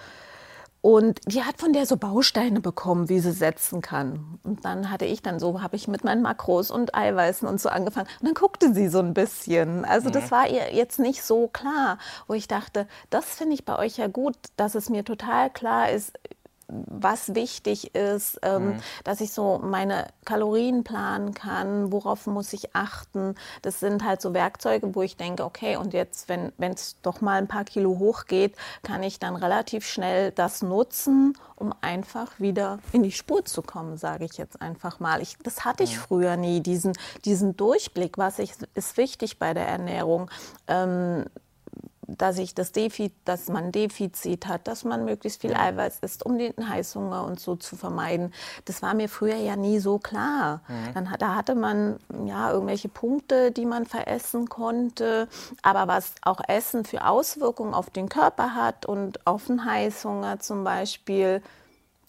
Und 0.82 1.20
die 1.26 1.44
hat 1.44 1.60
von 1.60 1.74
der 1.74 1.86
so 1.86 1.98
Bausteine 1.98 2.62
bekommen, 2.62 3.10
wie 3.10 3.20
sie 3.20 3.32
setzen 3.32 3.82
kann. 3.82 4.40
Und 4.44 4.64
dann 4.64 4.92
hatte 4.92 5.06
ich 5.06 5.22
dann 5.22 5.40
so, 5.40 5.62
habe 5.62 5.76
ich 5.76 5.88
mit 5.88 6.04
meinen 6.04 6.22
Makros 6.22 6.72
und 6.72 6.96
Eiweißen 6.96 7.48
und 7.48 7.60
so 7.60 7.70
angefangen. 7.70 8.08
Und 8.22 8.28
dann 8.28 8.36
guckte 8.36 8.74
sie 8.74 8.88
so 8.88 9.00
ein 9.00 9.14
bisschen. 9.14 9.86
Also 9.86 10.10
das 10.10 10.32
war 10.32 10.48
ihr 10.48 10.74
jetzt 10.74 11.00
nicht 11.00 11.24
so 11.24 11.48
klar, 11.48 11.98
wo 12.28 12.36
ich 12.36 12.48
dachte, 12.48 12.88
das 13.10 13.26
finde 13.26 13.56
ich 13.56 13.66
bei 13.66 13.78
euch 13.78 13.98
ja 13.98 14.08
gut, 14.08 14.38
dass 14.56 14.76
es 14.76 14.90
mir 14.90 15.04
total 15.04 15.50
klar 15.50 15.90
ist, 15.90 16.14
was 16.70 17.34
wichtig 17.34 17.96
ist, 17.96 18.40
ähm, 18.42 18.66
mhm. 18.66 18.80
dass 19.04 19.22
ich 19.22 19.32
so 19.32 19.60
meine 19.64 20.08
Kalorien 20.26 20.84
planen 20.84 21.34
kann, 21.34 21.92
worauf 21.92 22.28
muss 22.28 22.52
ich 22.52 22.76
achten. 22.76 23.36
Das 23.62 23.80
sind 23.80 24.04
halt 24.04 24.22
so 24.22 24.34
Werkzeuge, 24.34 24.94
wo 24.94 25.02
ich 25.02 25.16
denke, 25.16 25.46
okay, 25.46 25.78
und 25.78 25.94
jetzt, 25.94 26.28
wenn 26.28 26.52
es 26.60 26.98
doch 27.02 27.22
mal 27.22 27.38
ein 27.38 27.48
paar 27.48 27.64
Kilo 27.64 28.00
hochgeht, 28.00 28.56
kann 28.84 29.02
ich 29.04 29.20
dann 29.20 29.36
relativ 29.36 29.86
schnell 29.86 30.32
das 30.32 30.62
nutzen, 30.62 31.38
um 31.56 31.74
einfach 31.82 32.40
wieder 32.40 32.80
in 32.92 33.02
die 33.02 33.12
Spur 33.12 33.46
zu 33.46 33.62
kommen, 33.62 33.98
sage 33.98 34.26
ich 34.26 34.38
jetzt 34.38 34.62
einfach 34.62 35.00
mal. 35.00 35.22
Ich, 35.22 35.38
das 35.44 35.64
hatte 35.64 35.84
ich 35.84 35.96
mhm. 35.96 36.02
früher 36.02 36.38
nie, 36.38 36.62
diesen, 36.62 36.94
diesen 37.24 37.56
Durchblick, 37.56 38.18
was 38.18 38.40
ich, 38.40 38.54
ist 38.74 38.98
wichtig 38.98 39.40
bei 39.40 39.54
der 39.54 39.68
Ernährung. 39.68 40.30
Ähm, 40.68 41.26
dass 42.08 42.38
ich 42.38 42.56
das 42.56 42.72
Defizit, 42.72 43.14
dass 43.26 43.50
man 43.50 43.72
Defizit 43.72 44.48
hat, 44.48 44.68
dass 44.68 44.86
man 44.86 45.04
möglichst 45.06 45.42
viel 45.42 45.54
Eiweiß 45.54 46.00
isst, 46.00 46.26
um 46.26 46.38
den 46.38 46.70
Heißhunger 46.70 47.26
und 47.26 47.40
so 47.40 47.56
zu 47.56 47.76
vermeiden. 47.76 48.34
Das 48.66 48.82
war 48.82 48.94
mir 48.94 49.10
früher 49.10 49.36
ja 49.36 49.56
nie 49.56 49.80
so 49.80 50.00
klar. 50.00 50.62
Mhm. 50.68 50.94
Dann, 50.94 51.16
da 51.20 51.36
hatte 51.36 51.56
man 51.56 51.98
ja 52.26 52.52
irgendwelche 52.52 52.88
Punkte, 52.88 53.52
die 53.52 53.66
man 53.66 53.86
veressen 53.86 54.48
konnte, 54.48 55.28
aber 55.62 55.88
was 55.88 56.16
auch 56.22 56.40
Essen 56.48 56.86
für 56.86 57.06
Auswirkungen 57.06 57.74
auf 57.74 57.90
den 57.90 58.08
Körper 58.08 58.56
hat 58.56 58.86
und 58.86 59.28
auf 59.28 59.48
den 59.48 59.66
Heißhunger 59.66 60.40
zum 60.40 60.64
Beispiel, 60.64 61.42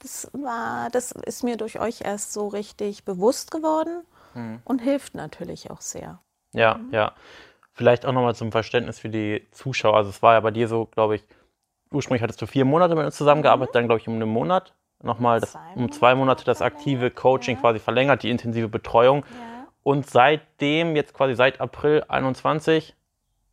das 0.01 0.31
war, 0.33 0.91
das 0.91 1.11
ist 1.11 1.43
mir 1.43 1.57
durch 1.57 1.81
euch 1.81 2.03
erst 2.03 2.33
so 2.33 2.47
richtig 2.47 3.05
bewusst 3.05 3.51
geworden 3.51 4.05
mhm. 4.35 4.61
und 4.65 4.81
hilft 4.81 5.17
natürlich 5.17 5.73
auch 5.73 5.81
sehr. 5.81 6.21
Ja, 6.53 6.75
mhm. 6.75 6.93
ja. 6.93 7.13
Vielleicht 7.79 8.05
auch 8.05 8.13
nochmal 8.13 8.35
zum 8.35 8.51
Verständnis 8.51 8.99
für 8.99 9.09
die 9.09 9.47
Zuschauer. 9.53 9.97
Also 9.97 10.11
es 10.11 10.21
war 10.21 10.35
ja 10.35 10.41
bei 10.41 10.51
dir 10.51 10.67
so, 10.67 10.87
glaube 10.87 11.15
ich, 11.15 11.23
ursprünglich 11.93 12.25
hattest 12.25 12.43
du 12.43 12.47
vier 12.47 12.65
Monate 12.65 12.97
mit 12.97 13.05
uns 13.05 13.17
zusammengearbeitet, 13.17 13.73
mhm. 13.73 13.79
dann 13.79 13.87
glaube 13.87 14.01
ich 14.01 14.09
um 14.09 14.15
einen 14.15 14.29
Monat 14.29 14.75
nochmal 15.01 15.39
das, 15.39 15.57
um 15.77 15.93
zwei 15.93 16.17
Monate 16.17 16.45
das 16.45 16.61
aktive 16.61 17.13
Coaching 17.13 17.55
ja. 17.55 17.61
quasi 17.61 17.79
verlängert, 17.79 18.25
die 18.25 18.31
intensive 18.31 18.69
Betreuung. 18.69 19.25
Ja. 19.31 19.69
Und 19.85 20.11
seitdem, 20.11 20.97
jetzt 20.97 21.15
quasi 21.15 21.37
seit 21.37 21.61
April 21.61 22.05
21, 22.09 22.97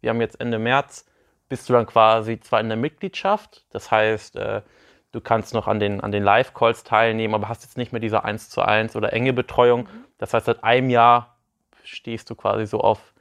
wir 0.02 0.10
haben 0.10 0.22
jetzt 0.22 0.42
Ende 0.42 0.58
März, 0.58 1.06
bist 1.48 1.70
du 1.70 1.74
dann 1.74 1.86
quasi 1.86 2.40
zwar 2.40 2.62
in 2.62 2.68
der 2.68 2.80
Mitgliedschaft, 2.80 3.68
das 3.70 3.92
heißt, 3.92 4.38
äh, 4.38 4.64
du 5.12 5.22
kannst 5.22 5.54
noch 5.54 5.68
an 5.68 5.80
den, 5.80 6.02
an 6.02 6.12
den 6.12 6.24
Live-Calls 6.24 6.84
teilnehmen, 6.84 7.36
aber 7.36 7.48
hast 7.48 7.62
jetzt 7.62 7.78
nicht 7.78 7.92
mehr 7.92 8.02
diese 8.02 8.24
1 8.24 8.50
zu 8.50 8.64
1 8.64 8.96
oder 8.96 9.14
enge 9.14 9.34
Betreuung. 9.34 9.82
Mhm. 9.82 10.06
Das 10.18 10.34
heißt, 10.34 10.48
seit 10.48 10.64
einem 10.64 10.90
Jahr 10.90 11.38
stehst 11.84 12.32
du 12.32 12.36
quasi 12.36 12.66
so 12.66 12.80
auf 12.82 13.14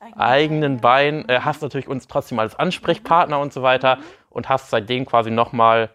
eigenen 0.00 0.80
Bein, 0.80 1.28
äh, 1.28 1.40
hast 1.40 1.62
natürlich 1.62 1.88
uns 1.88 2.06
trotzdem 2.06 2.38
als 2.38 2.54
Ansprechpartner 2.54 3.38
und 3.38 3.52
so 3.52 3.62
weiter 3.62 3.98
und 4.30 4.48
hast 4.48 4.70
seitdem 4.70 5.06
quasi 5.06 5.30
nochmal 5.30 5.90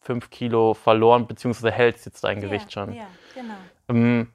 fünf 0.00 0.30
Kilo 0.30 0.74
verloren, 0.74 1.26
beziehungsweise 1.26 1.70
hältst 1.70 2.06
jetzt 2.06 2.24
dein 2.24 2.40
ja, 2.40 2.46
Gewicht 2.46 2.72
schon. 2.72 2.92
Ja, 2.92 3.06
genau. 3.34 3.54
Ähm, 3.88 4.32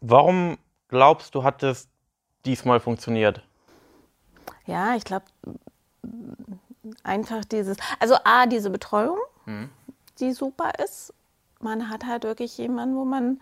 warum 0.00 0.58
glaubst 0.88 1.34
du, 1.34 1.44
hat 1.44 1.62
es 1.62 1.88
diesmal 2.44 2.80
funktioniert? 2.80 3.42
Ja, 4.66 4.94
ich 4.96 5.04
glaube, 5.04 5.26
einfach 7.02 7.44
dieses, 7.44 7.76
also 7.98 8.16
A, 8.24 8.46
diese 8.46 8.70
Betreuung, 8.70 9.18
mhm. 9.46 9.70
die 10.18 10.32
super 10.32 10.70
ist. 10.82 11.12
Man 11.60 11.88
hat 11.90 12.04
halt 12.04 12.24
wirklich 12.24 12.58
jemanden, 12.58 12.96
wo 12.96 13.04
man 13.04 13.40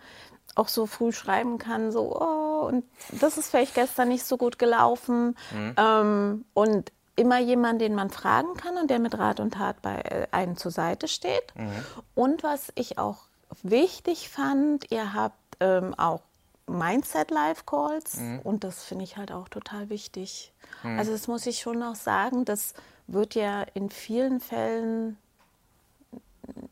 auch 0.55 0.67
so 0.67 0.85
früh 0.85 1.11
schreiben 1.11 1.57
kann, 1.57 1.91
so, 1.91 2.15
oh, 2.19 2.42
und 2.65 2.85
das 3.19 3.37
ist 3.37 3.49
vielleicht 3.49 3.75
gestern 3.75 4.09
nicht 4.09 4.25
so 4.25 4.37
gut 4.37 4.59
gelaufen. 4.59 5.35
Mhm. 5.51 5.75
Ähm, 5.77 6.45
und 6.53 6.91
immer 7.15 7.39
jemand, 7.39 7.81
den 7.81 7.95
man 7.95 8.09
fragen 8.09 8.55
kann 8.55 8.77
und 8.77 8.89
der 8.89 8.99
mit 8.99 9.17
Rat 9.17 9.39
und 9.39 9.53
Tat 9.53 9.81
bei 9.81 9.97
äh, 10.01 10.27
einem 10.31 10.57
zur 10.57 10.71
Seite 10.71 11.07
steht. 11.07 11.55
Mhm. 11.55 11.71
Und 12.15 12.43
was 12.43 12.71
ich 12.75 12.97
auch 12.97 13.25
wichtig 13.61 14.29
fand, 14.29 14.89
ihr 14.91 15.13
habt 15.13 15.57
ähm, 15.59 15.93
auch 15.97 16.21
Mindset 16.65 17.29
Live 17.29 17.65
Calls 17.65 18.17
mhm. 18.17 18.39
und 18.39 18.63
das 18.63 18.83
finde 18.83 19.03
ich 19.03 19.17
halt 19.17 19.31
auch 19.31 19.49
total 19.49 19.89
wichtig. 19.89 20.53
Mhm. 20.81 20.97
Also 20.97 21.11
das 21.11 21.27
muss 21.27 21.45
ich 21.45 21.59
schon 21.59 21.79
noch 21.79 21.95
sagen, 21.95 22.45
das 22.45 22.73
wird 23.07 23.35
ja 23.35 23.63
in 23.73 23.89
vielen 23.89 24.39
Fällen 24.39 25.17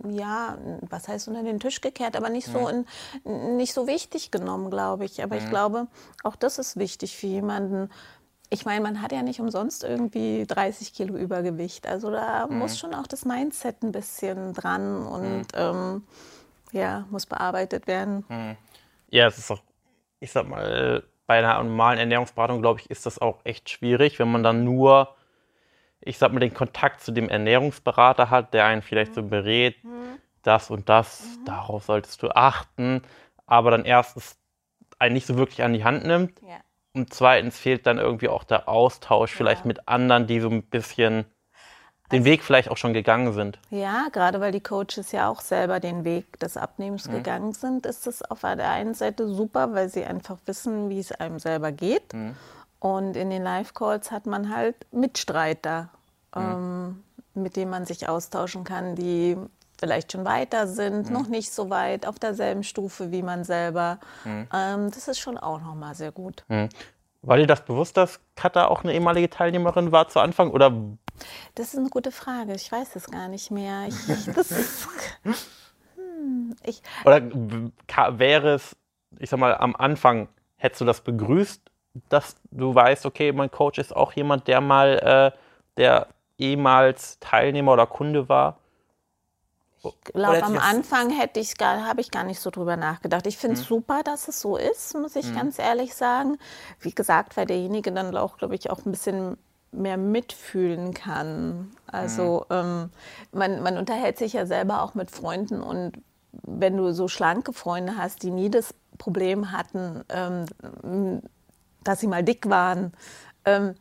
ja, 0.10 0.58
was 0.82 1.08
heißt 1.08 1.28
unter 1.28 1.44
den 1.44 1.60
Tisch 1.60 1.82
gekehrt, 1.82 2.16
aber 2.16 2.30
nicht 2.30 2.48
so, 2.48 2.68
in, 2.68 2.86
nicht 3.58 3.74
so 3.74 3.88
wichtig 3.88 4.32
genommen, 4.32 4.70
glaube 4.70 5.06
ich. 5.06 5.24
Aber 5.24 5.36
mhm. 5.36 5.44
ich 5.44 5.50
glaube, 5.50 5.88
auch 6.24 6.36
das 6.36 6.58
ist 6.58 6.78
wichtig 6.78 7.18
für 7.18 7.28
jemanden. 7.28 7.90
Ich 8.50 8.66
meine, 8.66 8.82
man 8.82 9.02
hat 9.02 9.12
ja 9.12 9.22
nicht 9.22 9.40
umsonst 9.40 9.84
irgendwie 9.84 10.46
30 10.46 10.94
Kilo 10.94 11.16
Übergewicht. 11.16 11.88
Also 11.88 12.12
da 12.12 12.48
mhm. 12.48 12.60
muss 12.60 12.78
schon 12.78 12.94
auch 12.94 13.08
das 13.08 13.26
Mindset 13.26 13.82
ein 13.84 13.92
bisschen 13.92 14.54
dran 14.54 15.06
und 15.06 15.40
mhm. 15.40 15.46
ähm, 15.54 16.04
ja, 16.72 17.06
muss 17.10 17.26
bearbeitet 17.26 17.88
werden. 17.88 18.26
Mhm. 18.28 18.58
Ja, 19.10 19.28
es 19.28 19.38
ist 19.38 19.52
auch, 19.52 19.62
ich 20.20 20.32
sag 20.32 20.48
mal, 20.48 21.04
bei 21.28 21.40
einer 21.40 21.64
normalen 21.64 22.00
Ernährungsberatung, 22.00 22.62
glaube 22.62 22.82
ich, 22.82 22.90
ist 22.90 23.06
das 23.06 23.20
auch 23.20 23.40
echt 23.46 23.70
schwierig, 23.70 24.20
wenn 24.20 24.32
man 24.32 24.44
dann 24.44 24.64
nur 24.64 25.16
ich 26.02 26.18
sag 26.18 26.34
mal, 26.34 26.40
den 26.40 26.54
Kontakt 26.54 27.02
zu 27.02 27.12
dem 27.12 27.30
Ernährungsberater 27.30 28.30
hat, 28.30 28.54
der 28.54 28.66
einen 28.66 28.82
vielleicht 28.82 29.14
so 29.14 29.24
berät, 29.24 29.84
mhm. 29.84 30.18
das 30.42 30.70
und 30.70 30.90
das, 30.90 31.24
mhm. 31.24 31.46
darauf 31.46 31.84
solltest 31.84 32.22
du 32.24 32.30
achten, 32.30 33.02
aber 33.46 33.72
dann 33.72 33.86
erstens 33.86 34.38
einen 35.00 35.14
nicht 35.14 35.28
so 35.28 35.38
wirklich 35.38 35.64
an 35.64 35.74
die 35.74 35.84
Hand 35.84 36.06
nimmt 36.06 36.40
ja. 36.42 36.58
und 36.94 37.14
zweitens 37.14 37.58
fehlt 37.58 37.86
dann 37.88 37.98
irgendwie 37.98 38.30
auch 38.30 38.44
der 38.44 38.68
Austausch 38.68 39.32
ja. 39.32 39.38
vielleicht 39.38 39.66
mit 39.66 39.88
anderen, 39.88 40.28
die 40.28 40.40
so 40.40 40.50
ein 40.50 40.64
bisschen 40.64 41.26
den 42.12 42.20
also, 42.20 42.26
Weg 42.26 42.44
vielleicht 42.44 42.70
auch 42.70 42.78
schon 42.78 42.94
gegangen 42.94 43.34
sind. 43.34 43.60
Ja, 43.70 44.08
gerade 44.12 44.42
weil 44.42 44.52
die 44.52 44.62
Coaches 44.62 45.12
ja 45.12 45.30
auch 45.30 45.42
selber 45.42 45.80
den 45.80 46.04
Weg 46.04 46.40
des 46.40 46.58
Abnehmens 46.58 47.08
mhm. 47.08 47.14
gegangen 47.14 47.54
sind, 47.54 47.86
ist 47.86 48.06
es 48.08 48.22
auf 48.22 48.42
der 48.42 48.70
einen 48.70 48.94
Seite 48.94 49.28
super, 49.28 49.74
weil 49.74 49.90
sie 49.90 50.04
einfach 50.04 50.38
wissen, 50.46 50.90
wie 50.90 51.00
es 51.00 51.12
einem 51.12 51.40
selber 51.40 51.72
geht. 51.72 52.14
Mhm. 52.14 52.36
Und 52.82 53.16
in 53.16 53.30
den 53.30 53.44
Live-Calls 53.44 54.10
hat 54.10 54.26
man 54.26 54.54
halt 54.54 54.76
Mitstreiter, 54.92 55.90
mhm. 56.36 56.42
ähm, 56.42 57.04
mit 57.36 57.56
denen 57.56 57.70
man 57.70 57.86
sich 57.86 58.10
austauschen 58.10 58.64
kann, 58.64 58.96
die 58.96 59.38
vielleicht 59.80 60.12
schon 60.12 60.26
weiter 60.26 60.66
sind, 60.66 61.08
mhm. 61.08 61.14
noch 61.14 61.28
nicht 61.28 61.54
so 61.54 61.70
weit, 61.70 62.08
auf 62.08 62.18
derselben 62.18 62.64
Stufe 62.64 63.12
wie 63.12 63.22
man 63.22 63.44
selber. 63.44 64.00
Mhm. 64.26 64.48
Ähm, 64.52 64.92
das 64.92 65.08
ist 65.08 65.20
schon 65.20 65.38
auch 65.38 65.62
nochmal 65.62 65.94
sehr 65.94 66.12
gut. 66.12 66.44
Mhm. 66.48 66.70
War 67.22 67.38
dir 67.38 67.46
das 67.46 67.64
bewusst, 67.64 67.98
dass 67.98 68.20
Katha 68.36 68.66
auch 68.66 68.84
eine 68.84 68.96
ehemalige 68.96 69.30
Teilnehmerin 69.30 69.92
war 69.92 70.08
zu 70.08 70.20
Anfang? 70.20 70.50
Oder? 70.50 70.74
Das 71.54 71.74
ist 71.74 71.78
eine 71.78 71.90
gute 71.90 72.12
Frage. 72.12 72.54
Ich 72.56 72.72
weiß 72.72 72.96
es 72.96 73.06
gar 73.12 73.28
nicht 73.28 73.52
mehr. 73.52 73.88
Ich, 73.88 74.26
das, 74.34 74.88
hm, 75.22 76.56
ich, 76.64 76.82
oder 77.06 77.22
wäre 78.18 78.56
es, 78.56 78.76
ich 79.20 79.30
sag 79.30 79.40
mal, 79.40 79.56
am 79.56 79.76
Anfang, 79.76 80.30
hättest 80.56 80.82
du 80.82 80.86
das 80.86 81.02
begrüßt, 81.02 81.71
dass 82.10 82.36
du 82.52 82.74
weißt, 82.74 83.06
okay, 83.06 83.32
mein 83.32 83.52
Coach 83.52 83.80
ist 83.80 83.96
auch 83.96 84.14
jemand, 84.14 84.48
der 84.48 84.62
mal, 84.62 85.34
äh, 85.34 85.38
der 85.78 86.08
ehemals 86.38 87.20
Teilnehmer 87.20 87.74
oder 87.74 87.88
Kunde 87.88 88.30
war? 88.30 88.58
Ich 89.84 90.14
glaube, 90.14 90.44
am 90.44 90.60
Anfang 90.60 91.10
hätte 91.10 91.40
ich 91.40 91.58
gar, 91.58 91.88
habe 91.88 92.02
ich 92.02 92.12
gar 92.12 92.24
nicht 92.24 92.40
so 92.40 92.52
drüber 92.52 92.78
nachgedacht. 92.78 93.26
Ich 93.26 93.38
finde 93.38 93.56
es 93.56 93.64
mhm. 93.64 93.76
super, 93.76 94.04
dass 94.04 94.28
es 94.28 94.40
so 94.40 94.56
ist, 94.56 94.96
muss 94.96 95.16
ich 95.16 95.28
mhm. 95.32 95.36
ganz 95.36 95.60
ehrlich 95.60 95.96
sagen. 95.96 96.38
Wie 96.80 96.92
gesagt, 96.92 97.36
weil 97.36 97.48
derjenige 97.48 97.92
dann 97.92 98.16
auch, 98.16 98.38
glaube 98.38 98.56
ich, 98.56 98.70
auch 98.70 98.86
ein 98.86 98.92
bisschen 98.92 99.38
mehr 99.72 99.98
mitfühlen 99.98 100.94
kann. 100.94 101.72
Also 101.88 102.46
mhm. 102.50 102.56
ähm, 102.56 102.90
man, 103.32 103.64
man 103.64 103.78
unterhält 103.78 104.18
sich 104.18 104.34
ja 104.34 104.46
selber 104.46 104.84
auch 104.84 104.94
mit 104.94 105.10
Freunden 105.10 105.62
und 105.62 105.94
wenn 106.32 106.78
du 106.78 106.94
so 106.94 107.08
schlanke 107.08 107.52
Freunde 107.52 107.98
hast, 107.98 108.24
die 108.24 108.32
nie 108.32 108.50
das 108.50 108.74
Problem 108.98 109.52
hatten, 109.52 110.04
ähm, 110.10 111.22
dass 111.84 112.00
sie 112.00 112.08
mal 112.08 112.24
dick 112.24 112.50
waren. 112.50 112.94
Ähm, 113.46 113.76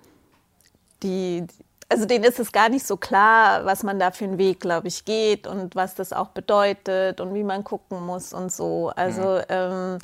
die, 1.03 1.47
also 1.89 2.07
denen 2.07 2.25
ist 2.25 2.39
es 2.39 2.53
gar 2.53 2.69
nicht 2.69 2.87
so 2.87 2.97
klar, 2.97 3.65
was 3.65 3.83
man 3.83 3.99
da 3.99 4.11
für 4.11 4.25
einen 4.25 4.39
Weg, 4.39 4.61
glaube 4.61 4.89
ich, 4.89 5.05
geht 5.05 5.47
und 5.47 5.75
was 5.75 5.95
das 5.95 6.13
auch 6.13 6.29
bedeutet 6.29 7.21
und 7.21 7.35
wie 7.35 7.45
man 7.45 7.65
gucken 7.65 8.05
muss 8.05 8.33
und 8.33 8.53
so. 8.53 8.91
Also 8.95 9.37
mhm. 9.37 9.45
ähm, 9.49 9.99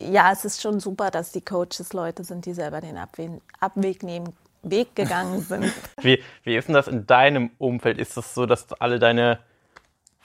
ja, 0.00 0.32
es 0.32 0.44
ist 0.44 0.62
schon 0.62 0.80
super, 0.80 1.10
dass 1.10 1.32
die 1.32 1.40
Coaches 1.40 1.92
Leute 1.92 2.24
sind, 2.24 2.46
die 2.46 2.54
selber 2.54 2.80
den 2.80 2.96
Abwe 2.96 3.40
Abweg 3.58 4.02
nehmen, 4.02 4.32
Weg 4.62 4.94
gegangen 4.94 5.40
sind. 5.40 5.72
wie, 6.02 6.22
wie 6.44 6.56
ist 6.56 6.68
denn 6.68 6.74
das 6.74 6.88
in 6.88 7.06
deinem 7.06 7.50
Umfeld? 7.58 7.98
Ist 7.98 8.16
das 8.16 8.34
so, 8.34 8.46
dass 8.46 8.72
alle 8.74 8.98
deine 8.98 9.38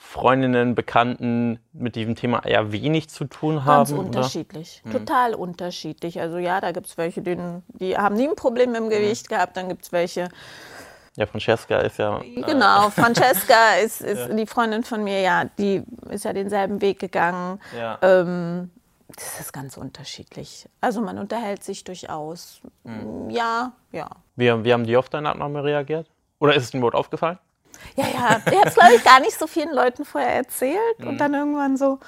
Freundinnen, 0.06 0.76
Bekannten 0.76 1.60
mit 1.72 1.96
diesem 1.96 2.16
Thema 2.16 2.46
eher 2.46 2.72
wenig 2.72 3.10
zu 3.10 3.24
tun 3.24 3.66
haben? 3.66 3.90
Ganz 3.90 3.92
unterschiedlich, 3.92 4.82
oder? 4.84 4.94
Hm. 4.94 5.00
total 5.00 5.34
unterschiedlich. 5.34 6.20
Also 6.20 6.38
ja, 6.38 6.62
da 6.62 6.72
gibt 6.72 6.88
es 6.88 6.98
welche, 6.98 7.22
denen, 7.22 7.64
die 7.70 7.98
haben 7.98 8.16
nie 8.16 8.28
ein 8.28 8.36
Problem 8.36 8.74
mit 8.74 8.82
dem 8.82 8.90
Gewicht 8.90 9.30
gehabt, 9.30 9.58
dann 9.58 9.70
gibt 9.70 9.86
es 9.86 9.92
welche, 9.92 10.28
Ja, 11.16 11.26
Francesca 11.26 11.80
ist 11.80 11.98
ja. 11.98 12.22
Genau, 12.36 12.90
Francesca 12.92 13.76
ist, 13.84 14.02
ist 14.02 14.28
ja. 14.28 14.36
die 14.36 14.46
Freundin 14.46 14.84
von 14.84 15.04
mir, 15.04 15.22
ja, 15.22 15.46
die 15.58 15.82
ist 16.10 16.26
ja 16.26 16.34
denselben 16.34 16.82
Weg 16.82 17.00
gegangen. 17.00 17.60
Ja. 17.76 17.98
Ähm, 18.02 18.70
das 19.08 19.40
ist 19.40 19.54
ganz 19.54 19.78
unterschiedlich. 19.78 20.68
Also 20.82 21.02
man 21.02 21.18
unterhält 21.18 21.64
sich 21.64 21.84
durchaus. 21.86 22.62
Mhm. 22.84 23.30
Ja, 23.30 23.72
ja. 23.92 24.10
Wie, 24.36 24.64
wie 24.64 24.74
haben 24.74 24.84
die 24.84 24.98
auf 24.98 25.10
deine 25.10 25.30
Abnahme 25.30 25.64
reagiert? 25.64 26.10
Oder 26.40 26.56
ist 26.56 26.66
es 26.66 26.72
dir 26.72 26.80
überhaupt 26.80 26.96
aufgefallen? 26.98 27.40
Ja, 27.96 28.06
ja. 28.06 28.42
Ich 28.46 28.58
habe 28.58 28.68
es, 28.68 28.74
glaube 28.76 28.94
ich, 28.96 29.04
gar 29.04 29.20
nicht 29.20 29.38
so 29.38 29.48
vielen 29.48 29.74
Leuten 29.74 30.06
vorher 30.06 30.34
erzählt. 30.34 31.00
Mhm. 31.00 31.08
Und 31.08 31.18
dann 31.18 31.34
irgendwann 31.34 31.78
so, 31.78 32.00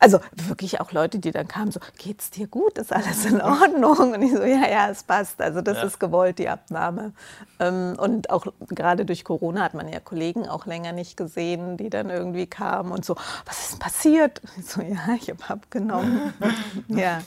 also 0.00 0.18
wirklich 0.32 0.80
auch 0.80 0.92
Leute, 0.92 1.18
die 1.18 1.30
dann 1.30 1.46
kamen, 1.46 1.70
so, 1.70 1.78
geht's 1.98 2.30
dir 2.30 2.46
gut? 2.46 2.78
Ist 2.78 2.92
alles 2.92 3.26
in 3.26 3.40
Ordnung? 3.40 4.14
Und 4.14 4.22
ich 4.22 4.32
so, 4.32 4.42
ja, 4.42 4.66
ja, 4.66 4.88
es 4.88 5.02
passt. 5.02 5.40
Also 5.42 5.60
das 5.60 5.76
ja. 5.76 5.84
ist 5.84 6.00
gewollt, 6.00 6.38
die 6.38 6.48
Abnahme. 6.48 7.12
Ähm, 7.58 7.96
und 7.98 8.30
auch 8.30 8.46
gerade 8.70 9.04
durch 9.04 9.24
Corona 9.24 9.62
hat 9.62 9.74
man 9.74 9.88
ja 9.88 10.00
Kollegen 10.00 10.48
auch 10.48 10.64
länger 10.64 10.92
nicht 10.92 11.18
gesehen, 11.18 11.76
die 11.76 11.90
dann 11.90 12.08
irgendwie 12.08 12.46
kamen 12.46 12.92
und 12.92 13.04
so, 13.04 13.14
was 13.44 13.60
ist 13.60 13.72
denn 13.72 13.78
passiert? 13.78 14.40
Und 14.40 14.50
ich 14.58 14.66
so, 14.66 14.80
ja, 14.80 15.14
ich 15.14 15.28
habe 15.28 15.44
abgenommen. 15.48 16.32
ja, 16.88 17.20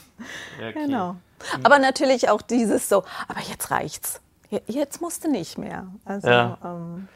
okay. 0.58 0.74
genau. 0.74 1.16
Aber 1.62 1.78
natürlich 1.78 2.30
auch 2.30 2.42
dieses 2.42 2.90
so, 2.90 3.04
aber 3.28 3.42
jetzt 3.42 3.70
reicht's. 3.70 4.20
Jetzt 4.68 5.02
musste 5.02 5.30
nicht 5.30 5.58
mehr. 5.58 5.88
Also, 6.06 6.28
ja. 6.28 6.58
Ähm, 6.64 7.08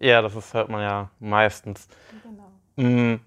ja, 0.00 0.22
das 0.22 0.34
ist, 0.34 0.52
hört 0.54 0.68
man 0.68 0.82
ja 0.82 1.10
meistens. 1.20 1.88
Genau. 2.22 2.88
Mm, 2.88 3.20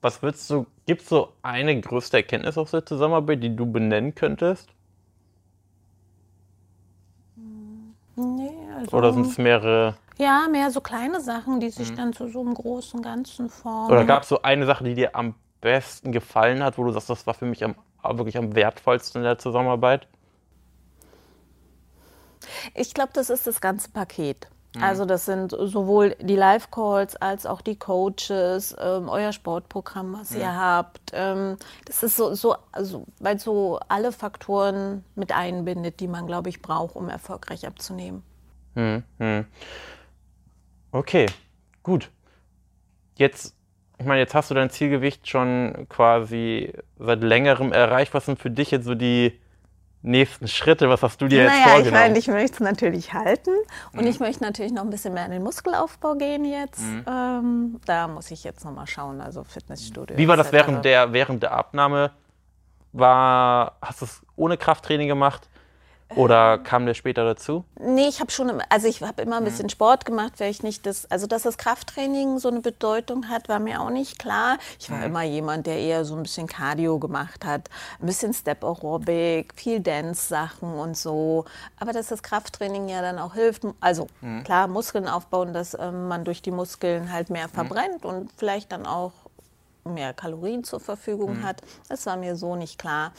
was 0.00 0.22
würdest 0.22 0.48
du, 0.50 0.66
gibt 0.86 1.02
es 1.02 1.08
so 1.08 1.32
eine 1.42 1.80
größte 1.80 2.18
Erkenntnis 2.18 2.56
aus 2.58 2.70
der 2.70 2.84
Zusammenarbeit, 2.84 3.42
die 3.42 3.54
du 3.54 3.66
benennen 3.66 4.14
könntest? 4.14 4.70
Nee, 8.16 8.50
also. 8.74 8.96
Oder 8.96 9.12
sind 9.12 9.26
es 9.26 9.38
mehrere? 9.38 9.96
Ja, 10.18 10.46
mehr 10.50 10.70
so 10.70 10.80
kleine 10.80 11.20
Sachen, 11.20 11.60
die 11.60 11.70
sich 11.70 11.90
mhm. 11.90 11.96
dann 11.96 12.12
zu 12.14 12.28
so 12.28 12.40
einem 12.40 12.54
großen 12.54 13.02
Ganzen 13.02 13.50
formen. 13.50 13.90
Oder 13.90 14.04
gab 14.04 14.22
es 14.22 14.30
so 14.30 14.40
eine 14.42 14.64
Sache, 14.64 14.84
die 14.84 14.94
dir 14.94 15.14
am 15.14 15.34
besten 15.60 16.12
gefallen 16.12 16.62
hat, 16.62 16.78
wo 16.78 16.84
du 16.84 16.92
sagst, 16.92 17.10
das 17.10 17.26
war 17.26 17.34
für 17.34 17.44
mich 17.44 17.62
am, 17.62 17.74
wirklich 18.02 18.38
am 18.38 18.54
wertvollsten 18.54 19.20
in 19.20 19.24
der 19.24 19.38
Zusammenarbeit? 19.38 20.08
Ich 22.74 22.94
glaube, 22.94 23.10
das 23.12 23.30
ist 23.30 23.46
das 23.46 23.60
ganze 23.60 23.90
Paket. 23.90 24.48
Mhm. 24.76 24.82
Also 24.82 25.04
das 25.04 25.24
sind 25.24 25.52
sowohl 25.58 26.16
die 26.20 26.36
Live-Calls 26.36 27.16
als 27.16 27.46
auch 27.46 27.60
die 27.60 27.78
Coaches, 27.78 28.76
ähm, 28.78 29.08
euer 29.08 29.32
Sportprogramm, 29.32 30.16
was 30.18 30.32
ja. 30.32 30.40
ihr 30.40 30.54
habt. 30.54 31.12
Ähm, 31.12 31.56
das 31.84 32.02
ist 32.02 32.16
so, 32.16 32.34
so 32.34 32.56
also, 32.72 33.06
weil 33.18 33.38
so 33.38 33.80
alle 33.88 34.12
Faktoren 34.12 35.04
mit 35.14 35.32
einbindet, 35.32 36.00
die 36.00 36.08
man, 36.08 36.26
glaube 36.26 36.48
ich, 36.48 36.60
braucht, 36.60 36.96
um 36.96 37.08
erfolgreich 37.08 37.66
abzunehmen. 37.66 38.22
Mhm. 38.74 39.46
Okay, 40.92 41.26
gut. 41.82 42.10
Jetzt, 43.16 43.54
ich 43.98 44.04
meine, 44.04 44.20
jetzt 44.20 44.34
hast 44.34 44.50
du 44.50 44.54
dein 44.54 44.68
Zielgewicht 44.68 45.26
schon 45.26 45.86
quasi 45.88 46.74
seit 46.98 47.22
längerem 47.22 47.72
erreicht. 47.72 48.12
Was 48.12 48.26
sind 48.26 48.38
für 48.38 48.50
dich 48.50 48.70
jetzt 48.70 48.84
so 48.84 48.94
die 48.94 49.40
nächsten 50.06 50.48
Schritte? 50.48 50.88
Was 50.88 51.02
hast 51.02 51.20
du 51.20 51.28
dir 51.28 51.44
naja, 51.44 51.54
jetzt 51.54 51.62
vorgenommen? 51.64 51.86
Ich 51.86 51.92
meine, 51.92 52.18
ich 52.18 52.28
möchte 52.28 52.54
es 52.54 52.60
natürlich 52.60 53.12
halten 53.12 53.50
und 53.92 54.02
mhm. 54.02 54.06
ich 54.06 54.20
möchte 54.20 54.42
natürlich 54.42 54.72
noch 54.72 54.82
ein 54.82 54.90
bisschen 54.90 55.12
mehr 55.12 55.26
in 55.26 55.32
den 55.32 55.42
Muskelaufbau 55.42 56.14
gehen 56.14 56.44
jetzt. 56.44 56.80
Mhm. 56.80 57.04
Ähm, 57.06 57.80
da 57.84 58.08
muss 58.08 58.30
ich 58.30 58.44
jetzt 58.44 58.64
nochmal 58.64 58.86
schauen, 58.86 59.20
also 59.20 59.44
Fitnessstudio. 59.44 60.16
Wie 60.16 60.28
war 60.28 60.36
das 60.36 60.52
während 60.52 60.84
der, 60.84 61.12
während 61.12 61.42
der 61.42 61.52
Abnahme? 61.52 62.12
War, 62.92 63.76
hast 63.82 64.00
du 64.00 64.06
es 64.06 64.22
ohne 64.36 64.56
Krafttraining 64.56 65.08
gemacht? 65.08 65.48
Oder 66.14 66.58
kam 66.58 66.86
der 66.86 66.94
später 66.94 67.24
dazu? 67.24 67.64
Nee, 67.80 68.06
ich 68.06 68.20
habe 68.20 68.30
schon, 68.30 68.62
also 68.68 68.86
ich 68.86 69.02
habe 69.02 69.22
immer 69.22 69.38
ein 69.38 69.42
mhm. 69.42 69.46
bisschen 69.48 69.68
Sport 69.68 70.04
gemacht, 70.04 70.34
weil 70.38 70.50
ich 70.50 70.62
nicht 70.62 70.86
das, 70.86 71.10
also 71.10 71.26
dass 71.26 71.42
das 71.42 71.58
Krafttraining 71.58 72.38
so 72.38 72.48
eine 72.48 72.60
Bedeutung 72.60 73.28
hat, 73.28 73.48
war 73.48 73.58
mir 73.58 73.80
auch 73.80 73.90
nicht 73.90 74.18
klar. 74.18 74.58
Ich 74.78 74.88
war 74.88 74.98
mhm. 74.98 75.04
immer 75.04 75.22
jemand, 75.24 75.66
der 75.66 75.78
eher 75.78 76.04
so 76.04 76.14
ein 76.14 76.22
bisschen 76.22 76.46
Cardio 76.46 77.00
gemacht 77.00 77.44
hat, 77.44 77.68
ein 78.00 78.06
bisschen 78.06 78.32
Step 78.32 78.62
Aerobic, 78.62 79.52
viel 79.56 79.80
Dance-Sachen 79.80 80.74
und 80.74 80.96
so. 80.96 81.44
Aber 81.80 81.92
dass 81.92 82.06
das 82.06 82.22
Krafttraining 82.22 82.88
ja 82.88 83.02
dann 83.02 83.18
auch 83.18 83.34
hilft, 83.34 83.64
also 83.80 84.06
mhm. 84.20 84.44
klar, 84.44 84.68
Muskeln 84.68 85.08
aufbauen, 85.08 85.52
dass 85.52 85.74
ähm, 85.74 86.06
man 86.06 86.24
durch 86.24 86.40
die 86.40 86.52
Muskeln 86.52 87.12
halt 87.12 87.30
mehr 87.30 87.48
mhm. 87.48 87.52
verbrennt 87.52 88.04
und 88.04 88.30
vielleicht 88.36 88.70
dann 88.70 88.86
auch 88.86 89.12
mehr 89.84 90.12
Kalorien 90.12 90.62
zur 90.62 90.80
Verfügung 90.80 91.38
mhm. 91.38 91.44
hat. 91.44 91.62
Das 91.88 92.06
war 92.06 92.16
mir 92.16 92.36
so 92.36 92.54
nicht 92.54 92.78
klar. 92.78 93.12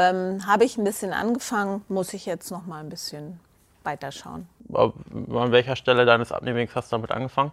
Ähm, 0.00 0.46
Habe 0.46 0.64
ich 0.64 0.78
ein 0.78 0.84
bisschen 0.84 1.12
angefangen, 1.12 1.84
muss 1.88 2.14
ich 2.14 2.24
jetzt 2.24 2.50
noch 2.50 2.64
mal 2.64 2.80
ein 2.80 2.88
bisschen 2.88 3.38
weiterschauen. 3.84 4.48
An 4.72 5.52
welcher 5.52 5.76
Stelle 5.76 6.06
deines 6.06 6.32
Abnehmens 6.32 6.74
hast 6.74 6.90
du 6.90 6.96
damit 6.96 7.10
angefangen? 7.10 7.52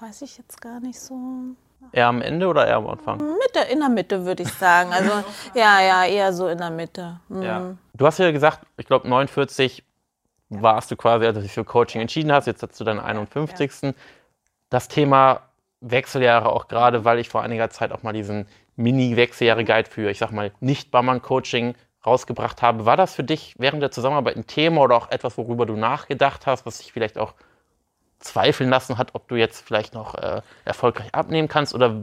Weiß 0.00 0.22
ich 0.22 0.38
jetzt 0.38 0.60
gar 0.62 0.80
nicht 0.80 0.98
so. 0.98 1.14
Eher 1.92 2.06
am 2.06 2.22
Ende 2.22 2.48
oder 2.48 2.66
eher 2.66 2.76
am 2.76 2.88
Anfang? 2.88 3.18
Mitte, 3.18 3.70
in 3.70 3.80
der 3.80 3.90
Mitte 3.90 4.24
würde 4.24 4.44
ich 4.44 4.52
sagen. 4.54 4.92
Also 4.92 5.10
ja, 5.54 5.82
ja, 5.82 6.06
eher 6.06 6.32
so 6.32 6.48
in 6.48 6.56
der 6.56 6.70
Mitte. 6.70 7.20
Mhm. 7.28 7.42
Ja. 7.42 7.76
Du 7.92 8.06
hast 8.06 8.18
ja 8.18 8.30
gesagt, 8.30 8.60
ich 8.78 8.86
glaube 8.86 9.06
49 9.06 9.84
ja. 10.48 10.62
warst 10.62 10.90
du 10.90 10.96
quasi, 10.96 11.26
als 11.26 11.36
du 11.36 11.42
dich 11.42 11.52
für 11.52 11.64
Coaching 11.64 12.00
entschieden 12.00 12.32
hast. 12.32 12.46
Jetzt 12.46 12.62
hast 12.62 12.80
du 12.80 12.84
deinen 12.84 13.00
51. 13.00 13.82
Ja. 13.82 13.92
Das 14.70 14.88
Thema 14.88 15.42
Wechseljahre 15.80 16.50
auch 16.50 16.68
gerade, 16.68 17.04
weil 17.04 17.18
ich 17.18 17.28
vor 17.28 17.42
einiger 17.42 17.68
Zeit 17.68 17.92
auch 17.92 18.02
mal 18.02 18.14
diesen 18.14 18.46
Mini-Wechseljahre-Guide 18.76 19.90
für, 19.90 20.10
ich 20.10 20.18
sag 20.18 20.32
mal, 20.32 20.52
Nicht-Barmann-Coaching 20.60 21.74
rausgebracht 22.04 22.62
habe. 22.62 22.86
War 22.86 22.96
das 22.96 23.14
für 23.14 23.24
dich 23.24 23.54
während 23.58 23.82
der 23.82 23.90
Zusammenarbeit 23.90 24.36
ein 24.36 24.46
Thema 24.46 24.82
oder 24.82 24.96
auch 24.96 25.10
etwas, 25.10 25.38
worüber 25.38 25.66
du 25.66 25.76
nachgedacht 25.76 26.46
hast, 26.46 26.66
was 26.66 26.78
dich 26.78 26.92
vielleicht 26.92 27.18
auch 27.18 27.34
zweifeln 28.18 28.70
lassen 28.70 28.98
hat, 28.98 29.14
ob 29.14 29.28
du 29.28 29.36
jetzt 29.36 29.64
vielleicht 29.64 29.94
noch 29.94 30.14
äh, 30.14 30.42
erfolgreich 30.64 31.14
abnehmen 31.14 31.48
kannst 31.48 31.74
oder 31.74 31.94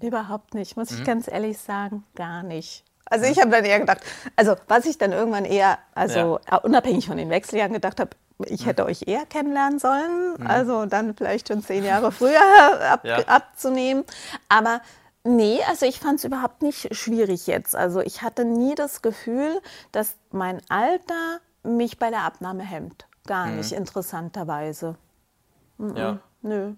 Überhaupt 0.00 0.54
nicht, 0.54 0.76
muss 0.76 0.92
ich 0.92 1.00
mhm. 1.00 1.04
ganz 1.04 1.28
ehrlich 1.28 1.58
sagen, 1.58 2.04
gar 2.14 2.42
nicht. 2.42 2.84
Also 3.06 3.26
ich 3.26 3.40
habe 3.40 3.50
dann 3.50 3.64
eher 3.64 3.80
gedacht, 3.80 4.00
also 4.36 4.54
was 4.68 4.86
ich 4.86 4.98
dann 4.98 5.12
irgendwann 5.12 5.44
eher, 5.44 5.78
also 5.94 6.38
ja. 6.48 6.58
unabhängig 6.58 7.06
von 7.06 7.16
den 7.16 7.30
Wechseljahren 7.30 7.72
gedacht 7.72 7.98
habe, 7.98 8.10
ich 8.44 8.66
hätte 8.66 8.82
mhm. 8.82 8.90
euch 8.90 9.08
eher 9.08 9.26
kennenlernen 9.26 9.78
sollen, 9.78 10.34
mhm. 10.38 10.46
also 10.46 10.86
dann 10.86 11.14
vielleicht 11.16 11.48
schon 11.48 11.62
zehn 11.62 11.84
Jahre 11.84 12.12
früher 12.12 12.38
ab, 12.92 13.04
ja. 13.04 13.18
abzunehmen. 13.26 14.04
Aber 14.48 14.82
Nee, 15.28 15.60
also 15.68 15.84
ich 15.84 16.00
fand 16.00 16.20
es 16.20 16.24
überhaupt 16.24 16.62
nicht 16.62 16.96
schwierig 16.96 17.46
jetzt. 17.46 17.76
Also 17.76 18.00
ich 18.00 18.22
hatte 18.22 18.46
nie 18.46 18.74
das 18.74 19.02
Gefühl, 19.02 19.60
dass 19.92 20.16
mein 20.30 20.62
Alter 20.70 21.40
mich 21.62 21.98
bei 21.98 22.08
der 22.08 22.22
Abnahme 22.22 22.62
hemmt. 22.62 23.06
Gar 23.26 23.48
mhm. 23.48 23.56
nicht, 23.56 23.72
interessanterweise. 23.72 24.96
Mhm. 25.76 25.96
Ja. 25.96 26.18
Nö. 26.40 26.72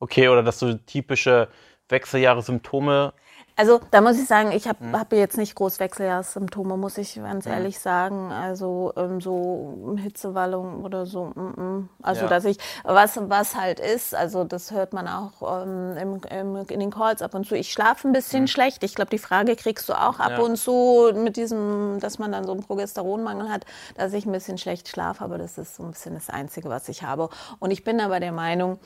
Okay, 0.00 0.26
oder 0.28 0.42
dass 0.42 0.58
du 0.58 0.78
typische 0.84 1.46
Wechseljahre-Symptome 1.90 3.12
also 3.56 3.80
da 3.90 4.00
muss 4.00 4.18
ich 4.18 4.26
sagen, 4.26 4.52
ich 4.52 4.66
habe 4.66 4.84
mhm. 4.84 4.98
hab 4.98 5.12
jetzt 5.12 5.36
nicht 5.36 5.54
groß 5.54 5.78
Wechseljahrssymptome, 5.78 6.76
muss 6.76 6.96
ich 6.98 7.16
ganz 7.16 7.44
mhm. 7.44 7.52
ehrlich 7.52 7.78
sagen. 7.78 8.32
Also 8.32 8.92
ähm, 8.96 9.20
so 9.20 9.94
Hitzewallung 9.98 10.84
oder 10.84 11.06
so. 11.06 11.32
Mm, 11.34 11.60
mm. 11.60 11.88
Also 12.02 12.22
ja. 12.22 12.28
dass 12.28 12.44
ich, 12.44 12.58
was, 12.84 13.18
was 13.28 13.56
halt 13.56 13.78
ist, 13.78 14.14
also 14.14 14.44
das 14.44 14.70
hört 14.70 14.92
man 14.92 15.06
auch 15.06 15.62
ähm, 15.62 15.96
im, 15.96 16.20
im, 16.30 16.56
in 16.56 16.80
den 16.80 16.90
Calls 16.90 17.20
ab 17.20 17.34
und 17.34 17.46
zu. 17.46 17.54
Ich 17.54 17.72
schlafe 17.72 18.08
ein 18.08 18.12
bisschen 18.12 18.42
mhm. 18.42 18.48
schlecht. 18.48 18.82
Ich 18.84 18.94
glaube, 18.94 19.10
die 19.10 19.18
Frage 19.18 19.54
kriegst 19.56 19.88
du 19.88 19.92
auch 19.92 20.18
ab 20.18 20.32
ja. 20.32 20.40
und 20.40 20.56
zu 20.56 21.12
mit 21.14 21.36
diesem, 21.36 21.98
dass 22.00 22.18
man 22.18 22.32
dann 22.32 22.44
so 22.44 22.52
einen 22.52 22.62
Progesteronmangel 22.62 23.50
hat, 23.50 23.66
dass 23.96 24.12
ich 24.12 24.24
ein 24.24 24.32
bisschen 24.32 24.56
schlecht 24.56 24.88
schlafe. 24.88 25.22
Aber 25.22 25.36
das 25.36 25.58
ist 25.58 25.76
so 25.76 25.82
ein 25.82 25.90
bisschen 25.90 26.14
das 26.14 26.30
Einzige, 26.30 26.70
was 26.70 26.88
ich 26.88 27.02
habe. 27.02 27.28
Und 27.58 27.70
ich 27.70 27.84
bin 27.84 28.00
aber 28.00 28.18
der 28.18 28.32
Meinung, 28.32 28.78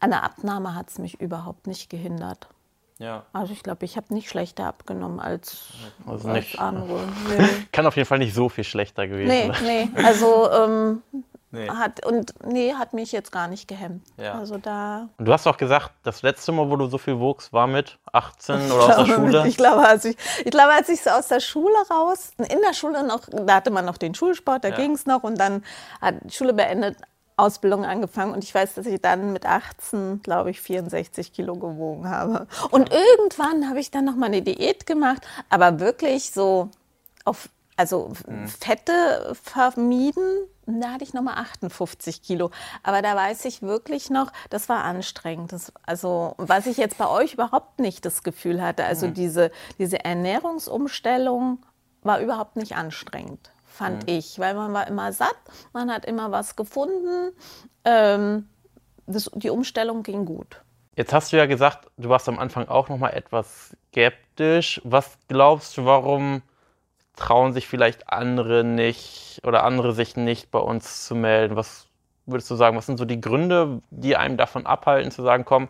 an 0.00 0.10
der 0.10 0.24
Abnahme 0.24 0.74
hat 0.74 0.88
es 0.88 0.98
mich 0.98 1.20
überhaupt 1.20 1.66
nicht 1.66 1.90
gehindert. 1.90 2.48
Ja. 3.00 3.24
Also 3.32 3.54
ich 3.54 3.62
glaube, 3.62 3.86
ich 3.86 3.96
habe 3.96 4.12
nicht 4.12 4.28
schlechter 4.28 4.66
abgenommen 4.66 5.20
als, 5.20 5.72
also 6.06 6.28
als 6.28 6.36
nicht. 6.36 6.58
andere. 6.60 7.00
Nee. 7.28 7.46
Kann 7.72 7.86
auf 7.86 7.96
jeden 7.96 8.06
Fall 8.06 8.18
nicht 8.18 8.34
so 8.34 8.48
viel 8.48 8.64
schlechter 8.64 9.08
gewesen 9.08 9.28
nee, 9.28 9.50
sein. 9.52 9.64
Nee, 9.64 10.04
also 10.04 10.50
ähm, 10.50 11.02
nee. 11.50 11.68
hat 11.68 12.04
und 12.04 12.34
nee, 12.44 12.74
hat 12.74 12.92
mich 12.92 13.10
jetzt 13.12 13.32
gar 13.32 13.48
nicht 13.48 13.68
gehemmt. 13.68 14.06
Ja. 14.18 14.34
Also 14.34 14.58
da. 14.58 15.08
Und 15.16 15.24
du 15.24 15.32
hast 15.32 15.46
auch 15.46 15.56
gesagt, 15.56 15.92
das 16.02 16.20
letzte 16.20 16.52
Mal, 16.52 16.68
wo 16.68 16.76
du 16.76 16.86
so 16.86 16.98
viel 16.98 17.18
wuchst, 17.18 17.54
war 17.54 17.66
mit 17.66 17.98
18 18.12 18.70
oder 18.70 18.84
aus 18.84 18.96
der 18.96 19.06
Schule? 19.14 19.48
Ich 19.48 19.56
glaube, 19.56 19.86
als 19.86 20.04
ich, 20.04 20.16
ich 20.44 20.50
glaube, 20.50 20.72
als 20.72 20.90
ich 20.90 21.00
so 21.00 21.10
aus 21.10 21.28
der 21.28 21.40
Schule 21.40 21.76
raus, 21.90 22.32
in 22.36 22.60
der 22.60 22.74
Schule 22.74 23.02
noch, 23.06 23.22
da 23.30 23.54
hatte 23.54 23.70
man 23.70 23.86
noch 23.86 23.96
den 23.96 24.14
Schulsport, 24.14 24.62
da 24.62 24.68
ja. 24.68 24.76
ging 24.76 24.92
es 24.92 25.06
noch 25.06 25.22
und 25.22 25.38
dann 25.38 25.64
hat 26.02 26.16
die 26.24 26.34
Schule 26.34 26.52
beendet, 26.52 26.96
Ausbildung 27.40 27.84
angefangen 27.84 28.32
und 28.32 28.44
ich 28.44 28.54
weiß, 28.54 28.74
dass 28.74 28.86
ich 28.86 29.00
dann 29.00 29.32
mit 29.32 29.46
18, 29.46 30.22
glaube 30.22 30.50
ich, 30.50 30.60
64 30.60 31.32
Kilo 31.32 31.56
gewogen 31.56 32.08
habe. 32.08 32.46
Und 32.70 32.90
irgendwann 32.90 33.68
habe 33.68 33.80
ich 33.80 33.90
dann 33.90 34.04
noch 34.04 34.16
mal 34.16 34.26
eine 34.26 34.42
Diät 34.42 34.86
gemacht, 34.86 35.26
aber 35.48 35.80
wirklich 35.80 36.30
so 36.30 36.70
auf, 37.24 37.48
also 37.76 38.12
mhm. 38.26 38.46
Fette 38.48 39.34
vermieden. 39.42 40.46
Da 40.66 40.92
hatte 40.92 41.04
ich 41.04 41.14
noch 41.14 41.22
mal 41.22 41.34
58 41.34 42.22
Kilo. 42.22 42.50
Aber 42.84 43.02
da 43.02 43.16
weiß 43.16 43.44
ich 43.46 43.62
wirklich 43.62 44.08
noch, 44.10 44.32
das 44.50 44.68
war 44.68 44.84
anstrengend. 44.84 45.52
Das, 45.52 45.72
also, 45.84 46.34
was 46.36 46.66
ich 46.66 46.76
jetzt 46.76 46.96
bei 46.96 47.08
euch 47.08 47.34
überhaupt 47.34 47.80
nicht 47.80 48.04
das 48.04 48.22
Gefühl 48.22 48.62
hatte, 48.62 48.84
also 48.84 49.08
mhm. 49.08 49.14
diese, 49.14 49.50
diese 49.78 50.04
Ernährungsumstellung 50.04 51.58
war 52.02 52.20
überhaupt 52.20 52.56
nicht 52.56 52.76
anstrengend 52.76 53.50
fand 53.80 54.10
ich, 54.10 54.38
weil 54.38 54.54
man 54.54 54.74
war 54.74 54.86
immer 54.88 55.10
satt, 55.12 55.36
man 55.72 55.90
hat 55.90 56.04
immer 56.04 56.30
was 56.30 56.54
gefunden. 56.54 57.32
Ähm, 57.86 58.46
das, 59.06 59.30
die 59.34 59.48
Umstellung 59.48 60.02
ging 60.02 60.26
gut. 60.26 60.60
Jetzt 60.96 61.14
hast 61.14 61.32
du 61.32 61.38
ja 61.38 61.46
gesagt, 61.46 61.90
du 61.96 62.10
warst 62.10 62.28
am 62.28 62.38
Anfang 62.38 62.68
auch 62.68 62.90
noch 62.90 62.98
mal 62.98 63.10
etwas 63.10 63.74
skeptisch. 63.88 64.82
Was 64.84 65.16
glaubst 65.28 65.78
du, 65.78 65.86
warum 65.86 66.42
trauen 67.16 67.54
sich 67.54 67.66
vielleicht 67.66 68.12
andere 68.12 68.64
nicht 68.64 69.40
oder 69.44 69.64
andere 69.64 69.94
sich 69.94 70.14
nicht 70.14 70.50
bei 70.50 70.58
uns 70.58 71.06
zu 71.06 71.14
melden? 71.14 71.56
Was 71.56 71.86
würdest 72.26 72.50
du 72.50 72.56
sagen, 72.56 72.76
was 72.76 72.84
sind 72.84 72.98
so 72.98 73.06
die 73.06 73.20
Gründe, 73.20 73.80
die 73.90 74.14
einem 74.14 74.36
davon 74.36 74.66
abhalten, 74.66 75.10
zu 75.10 75.22
sagen, 75.22 75.46
komm, 75.46 75.68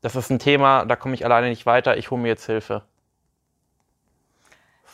das 0.00 0.16
ist 0.16 0.30
ein 0.30 0.38
Thema, 0.38 0.86
da 0.86 0.96
komme 0.96 1.14
ich 1.14 1.26
alleine 1.26 1.50
nicht 1.50 1.66
weiter, 1.66 1.98
ich 1.98 2.10
hole 2.10 2.22
mir 2.22 2.28
jetzt 2.28 2.46
Hilfe? 2.46 2.82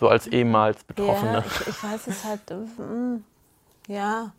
So 0.02 0.08
als 0.08 0.26
ehemals 0.26 0.82
Betroffene. 0.82 1.32
Ja, 1.32 1.44
ich, 1.46 1.68
ich 1.68 1.84
weiß 1.84 2.08
es 2.08 2.24
halt, 2.24 2.40
mm, 2.50 3.18
ja. 3.86 4.32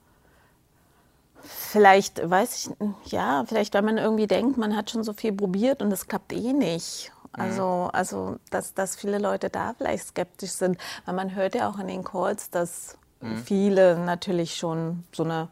Vielleicht, 1.42 2.30
weiß 2.30 2.68
ich, 2.68 3.12
ja, 3.14 3.46
vielleicht, 3.48 3.74
weil 3.74 3.82
man 3.82 3.98
irgendwie 3.98 4.28
denkt, 4.28 4.58
man 4.58 4.76
hat 4.76 4.92
schon 4.92 5.06
so 5.06 5.14
viel 5.14 5.32
probiert 5.32 5.82
und 5.82 5.90
es 5.94 6.10
klappt 6.10 6.34
eh 6.34 6.52
nicht. 6.52 7.14
Also, 7.32 7.90
also 7.94 8.40
dass, 8.52 8.74
dass 8.74 8.98
viele 8.98 9.20
Leute 9.20 9.50
da 9.50 9.74
vielleicht 9.78 10.08
skeptisch 10.08 10.52
sind, 10.52 10.78
weil 11.06 11.16
man 11.16 11.34
hört 11.34 11.56
ja 11.56 11.70
auch 11.70 11.80
in 11.80 11.88
den 11.88 12.04
Calls, 12.04 12.50
dass 12.50 12.98
mhm. 13.22 13.38
viele 13.38 13.98
natürlich 13.98 14.58
schon 14.58 15.06
so 15.14 15.24
eine 15.24 15.48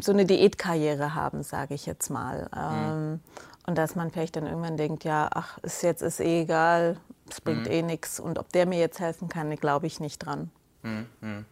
so 0.00 0.10
eine 0.10 0.24
Diätkarriere 0.24 1.14
haben, 1.14 1.44
sage 1.44 1.74
ich 1.74 1.86
jetzt 1.86 2.10
mal. 2.10 2.48
Mhm. 2.52 3.20
und 3.68 3.78
dass 3.78 3.94
man 3.94 4.10
vielleicht 4.10 4.34
dann 4.34 4.46
irgendwann 4.46 4.76
denkt, 4.76 5.04
ja, 5.04 5.30
ach, 5.32 5.58
ist 5.58 5.84
jetzt 5.84 6.02
ist 6.02 6.18
eh 6.18 6.42
egal, 6.42 6.96
es 7.30 7.40
bringt 7.40 7.66
mhm. 7.66 7.72
eh 7.72 7.82
nichts. 7.82 8.20
Und 8.20 8.38
ob 8.38 8.52
der 8.52 8.66
mir 8.66 8.78
jetzt 8.78 9.00
helfen 9.00 9.28
kann, 9.28 9.54
glaube 9.56 9.86
ich 9.86 10.00
nicht 10.00 10.18
dran. 10.18 10.50
Mhm. 10.82 11.44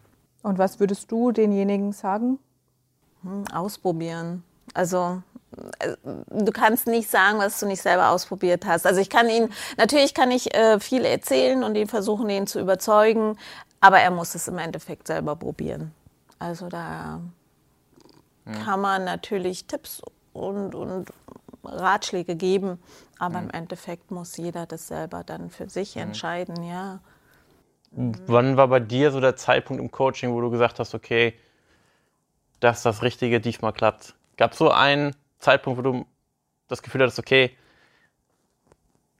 Und 0.42 0.58
was 0.58 0.78
würdest 0.80 1.10
du 1.10 1.32
denjenigen 1.32 1.92
sagen? 1.92 2.38
Hm, 3.22 3.44
ausprobieren. 3.52 4.44
Also 4.74 5.22
äh, 5.78 5.96
du 6.04 6.52
kannst 6.52 6.86
nicht 6.86 7.10
sagen, 7.10 7.38
was 7.38 7.58
du 7.60 7.66
nicht 7.66 7.82
selber 7.82 8.10
ausprobiert 8.10 8.66
hast. 8.66 8.86
Also 8.86 9.00
ich 9.00 9.10
kann 9.10 9.28
ihn, 9.28 9.50
natürlich 9.76 10.14
kann 10.14 10.30
ich 10.30 10.54
äh, 10.54 10.78
viel 10.80 11.04
erzählen 11.04 11.64
und 11.64 11.74
ihn 11.74 11.88
versuchen, 11.88 12.28
ihn 12.28 12.46
zu 12.46 12.60
überzeugen, 12.60 13.38
aber 13.80 14.00
er 14.00 14.10
muss 14.10 14.34
es 14.34 14.48
im 14.48 14.58
Endeffekt 14.58 15.06
selber 15.06 15.36
probieren. 15.36 15.92
Also 16.38 16.68
da 16.68 17.20
hm. 18.44 18.52
kann 18.64 18.80
man 18.80 19.04
natürlich 19.04 19.66
Tipps 19.66 20.02
und, 20.32 20.74
und 20.74 21.08
Ratschläge 21.66 22.36
geben, 22.36 22.78
aber 23.18 23.38
hm. 23.38 23.44
im 23.44 23.50
Endeffekt 23.50 24.10
muss 24.10 24.36
jeder 24.36 24.66
das 24.66 24.88
selber 24.88 25.24
dann 25.24 25.50
für 25.50 25.68
sich 25.68 25.94
hm. 25.94 26.02
entscheiden, 26.02 26.62
ja. 26.64 27.00
Wann 27.92 28.56
war 28.56 28.68
bei 28.68 28.80
dir 28.80 29.12
so 29.12 29.20
der 29.20 29.36
Zeitpunkt 29.36 29.80
im 29.80 29.90
Coaching, 29.90 30.32
wo 30.32 30.40
du 30.40 30.50
gesagt 30.50 30.80
hast, 30.80 30.94
okay, 30.94 31.34
dass 32.58 32.82
das 32.82 33.02
Richtige 33.02 33.40
diesmal 33.40 33.72
klappt? 33.72 34.14
Gab 34.36 34.52
es 34.52 34.58
so 34.58 34.70
einen 34.70 35.14
Zeitpunkt, 35.38 35.78
wo 35.78 35.82
du 35.82 36.06
das 36.66 36.82
Gefühl 36.82 37.02
hattest, 37.02 37.20
okay, 37.20 37.56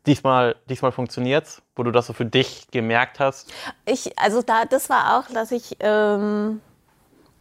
diesmal, 0.07 0.57
diesmal 0.69 0.91
funktioniert 0.91 1.63
wo 1.77 1.83
du 1.83 1.91
das 1.91 2.07
so 2.07 2.13
für 2.13 2.27
dich 2.27 2.69
gemerkt 2.71 3.21
hast? 3.21 3.53
Ich, 3.85 4.17
also 4.19 4.43
da, 4.43 4.65
das 4.65 4.89
war 4.89 5.19
auch, 5.19 5.33
dass 5.33 5.51
ich, 5.51 5.77
ähm, 5.81 6.61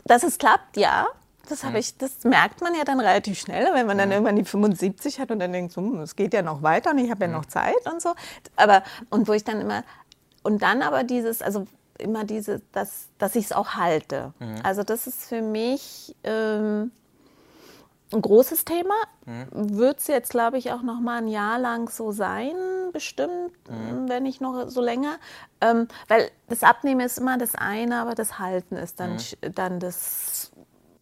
dass 0.05 0.23
es 0.23 0.37
klappt, 0.37 0.77
ja. 0.77 1.07
Das, 1.49 1.63
mhm. 1.63 1.75
ich, 1.75 1.97
das 1.97 2.23
merkt 2.23 2.61
man 2.61 2.73
ja 2.73 2.85
dann 2.85 2.99
relativ 2.99 3.39
schnell, 3.39 3.73
wenn 3.73 3.85
man 3.85 3.97
dann 3.97 4.11
irgendwann 4.11 4.37
die 4.37 4.45
75 4.45 5.19
hat 5.19 5.29
und 5.29 5.39
dann 5.39 5.51
denkt, 5.51 5.75
hm, 5.75 5.99
es 5.99 6.15
geht 6.15 6.33
ja 6.33 6.41
noch 6.41 6.63
weiter 6.63 6.91
und 6.91 6.99
ich 6.99 7.11
habe 7.11 7.25
ja 7.25 7.31
noch 7.31 7.45
Zeit 7.45 7.85
und 7.91 8.01
so. 8.01 8.13
Aber, 8.55 8.83
und 9.09 9.27
wo 9.27 9.33
ich 9.33 9.43
dann 9.43 9.59
immer, 9.59 9.83
und 10.43 10.61
dann 10.61 10.81
aber 10.81 11.03
dieses, 11.03 11.41
also 11.41 11.67
immer 11.97 12.23
diese, 12.23 12.61
dass, 12.71 13.09
dass 13.17 13.35
ich 13.35 13.45
es 13.45 13.51
auch 13.51 13.75
halte. 13.75 14.33
Mhm. 14.39 14.59
Also 14.63 14.83
das 14.83 15.07
ist 15.07 15.25
für 15.25 15.41
mich 15.41 16.15
ähm, 16.23 16.91
ein 18.13 18.21
großes 18.21 18.65
Thema. 18.65 18.95
Mhm. 19.25 19.77
Wird 19.77 19.99
es 19.99 20.07
jetzt, 20.07 20.29
glaube 20.29 20.57
ich, 20.57 20.71
auch 20.71 20.81
noch 20.81 20.99
mal 20.99 21.17
ein 21.17 21.27
Jahr 21.27 21.59
lang 21.59 21.89
so 21.89 22.11
sein, 22.11 22.53
bestimmt, 22.91 23.51
mhm. 23.69 24.07
wenn 24.07 24.23
nicht 24.23 24.41
noch 24.41 24.69
so 24.69 24.81
länger. 24.81 25.17
Ähm, 25.61 25.87
weil 26.07 26.29
das 26.47 26.63
Abnehmen 26.63 27.01
ist 27.01 27.17
immer 27.17 27.37
das 27.37 27.55
eine, 27.55 27.99
aber 27.99 28.15
das 28.15 28.39
Halten 28.39 28.75
ist 28.75 28.99
dann, 28.99 29.17
dann 29.55 29.79
das 29.79 30.51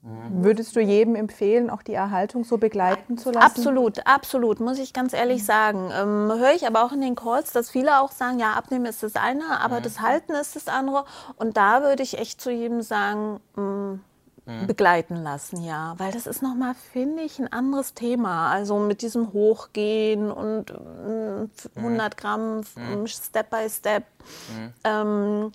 Würdest 0.03 0.75
du 0.75 0.79
jedem 0.79 1.13
empfehlen, 1.13 1.69
auch 1.69 1.83
die 1.83 1.93
Erhaltung 1.93 2.43
so 2.43 2.57
begleiten 2.57 3.19
zu 3.19 3.29
lassen? 3.29 3.45
Absolut, 3.45 4.07
absolut, 4.07 4.59
muss 4.59 4.79
ich 4.79 4.93
ganz 4.93 5.13
ehrlich 5.13 5.45
sagen. 5.45 5.91
Ähm, 5.93 6.31
höre 6.39 6.53
ich 6.55 6.65
aber 6.65 6.83
auch 6.83 6.91
in 6.91 7.01
den 7.01 7.15
Calls, 7.15 7.51
dass 7.51 7.69
viele 7.69 7.99
auch 7.99 8.11
sagen, 8.11 8.39
ja, 8.39 8.53
abnehmen 8.53 8.85
ist 8.85 9.03
das 9.03 9.15
eine, 9.15 9.59
aber 9.59 9.79
mhm. 9.79 9.83
das 9.83 10.01
Halten 10.01 10.33
ist 10.33 10.55
das 10.55 10.67
andere. 10.67 11.05
Und 11.35 11.55
da 11.55 11.83
würde 11.83 12.01
ich 12.01 12.17
echt 12.17 12.41
zu 12.41 12.49
jedem 12.49 12.81
sagen, 12.81 13.41
mh, 13.55 13.61
mm, 13.61 14.01
mhm. 14.45 14.67
begleiten 14.67 15.17
lassen, 15.17 15.61
ja. 15.63 15.93
Weil 15.97 16.11
das 16.11 16.25
ist 16.25 16.41
nochmal, 16.41 16.73
finde 16.73 17.21
ich, 17.21 17.37
ein 17.37 17.53
anderes 17.53 17.93
Thema. 17.93 18.51
Also 18.51 18.79
mit 18.79 19.03
diesem 19.03 19.33
Hochgehen 19.33 20.31
und 20.31 20.73
mh, 20.73 21.47
100 21.75 22.17
Gramm 22.17 22.61
mhm. 22.75 23.05
Step 23.05 23.51
by 23.51 23.69
Step. 23.69 24.05
Mhm. 24.49 24.73
Ähm, 24.83 25.51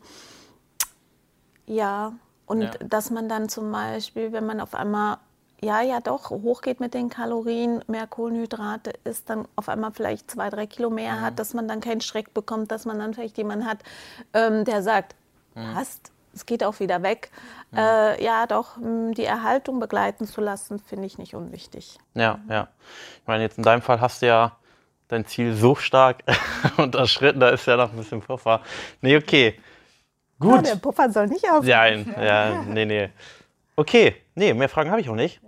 ja, 1.67 2.13
und 2.47 2.63
ja. 2.63 2.71
dass 2.81 3.11
man 3.11 3.29
dann 3.29 3.49
zum 3.49 3.71
Beispiel, 3.71 4.33
wenn 4.33 4.47
man 4.47 4.61
auf 4.61 4.75
einmal 4.75 5.19
ja, 5.63 5.81
ja 5.81 6.01
doch, 6.01 6.31
hochgeht 6.31 6.81
mit 6.81 6.95
den 6.95 7.09
Kalorien, 7.09 7.83
mehr 7.87 8.07
Kohlenhydrate 8.07 8.93
isst, 9.05 9.31
dann 9.31 9.49
auf 9.57 9.69
einmal 9.69 9.91
vielleicht 9.93 10.31
zwei, 10.31 10.51
drei 10.51 10.67
Kilo 10.67 10.91
mehr 10.91 11.15
mhm. 11.15 11.21
hat, 11.23 11.39
dass 11.39 11.55
man 11.55 11.67
dann 11.67 11.81
keinen 11.81 12.01
Schreck 12.01 12.35
bekommt, 12.35 12.71
dass 12.71 12.85
man 12.85 12.99
dann 12.99 13.15
vielleicht 13.15 13.39
jemanden 13.39 13.67
hat, 13.67 13.79
ähm, 14.35 14.65
der 14.65 14.83
sagt, 14.83 15.15
mhm. 15.55 15.73
passt, 15.73 16.13
es 16.35 16.45
geht 16.45 16.63
auch 16.63 16.79
wieder 16.81 17.03
weg. 17.03 17.31
Mhm. 17.71 17.79
Äh, 17.79 18.23
ja, 18.23 18.47
doch, 18.47 18.77
die 18.79 19.25
Erhaltung 19.25 19.81
begleiten 19.81 20.27
zu 20.27 20.43
lassen, 20.43 20.79
finde 20.79 21.07
ich 21.07 21.17
nicht 21.17 21.35
unwichtig. 21.35 21.99
Ja, 22.15 22.39
ja. 22.49 22.69
Ich 23.23 23.27
meine, 23.27 23.43
jetzt 23.43 23.57
in 23.57 23.65
deinem 23.65 23.83
Fall 23.83 24.01
hast 24.01 24.21
du 24.21 24.27
ja 24.27 24.57
dein 25.09 25.25
Ziel 25.25 25.55
so 25.55 25.75
stark 25.75 26.23
unterschritten, 26.77 27.41
da 27.41 27.49
ist 27.49 27.67
ja 27.67 27.77
noch 27.77 27.91
ein 27.91 27.97
bisschen 27.97 28.21
Puffer. 28.21 28.61
Nee, 29.01 29.17
okay. 29.17 29.59
Gut. 30.39 30.57
Ja, 30.57 30.63
der 30.63 30.77
Puffer 30.77 31.11
soll 31.11 31.27
nicht 31.29 31.51
auf. 31.51 31.65
Ja, 31.65 31.87
ja, 31.87 32.63
nee, 32.63 32.85
nee. 32.85 33.11
Okay, 33.77 34.17
nee, 34.35 34.53
mehr 34.55 34.69
Fragen 34.69 34.91
habe 34.91 35.01
ich 35.01 35.09
auch 35.09 35.15
nicht. 35.15 35.41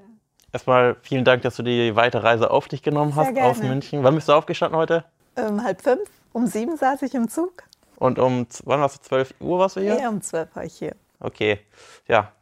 Erstmal 0.52 0.96
vielen 1.02 1.24
Dank, 1.24 1.42
dass 1.42 1.56
du 1.56 1.62
die 1.62 1.94
weite 1.94 2.22
Reise 2.22 2.50
auf 2.50 2.68
dich 2.68 2.82
genommen 2.82 3.12
Sehr 3.12 3.26
hast 3.26 3.34
gerne. 3.34 3.50
aus 3.50 3.62
München. 3.62 4.02
Wann 4.02 4.14
bist 4.14 4.28
du 4.28 4.32
aufgestanden 4.32 4.78
heute? 4.78 5.04
Um 5.36 5.62
halb 5.62 5.82
fünf. 5.82 6.08
Um 6.32 6.46
sieben 6.46 6.76
saß 6.76 7.02
ich 7.02 7.14
im 7.14 7.28
Zug. 7.28 7.64
Und 7.96 8.18
um, 8.18 8.46
wann 8.64 8.80
warst 8.80 8.96
du, 8.96 9.08
12 9.08 9.34
Uhr 9.40 9.58
warst 9.58 9.76
du 9.76 9.80
hier? 9.80 9.98
Ja, 9.98 10.08
um 10.08 10.22
zwölf 10.22 10.48
war 10.54 10.64
ich 10.64 10.74
hier. 10.74 10.94
Okay, 11.20 11.58
ja, 12.06 12.32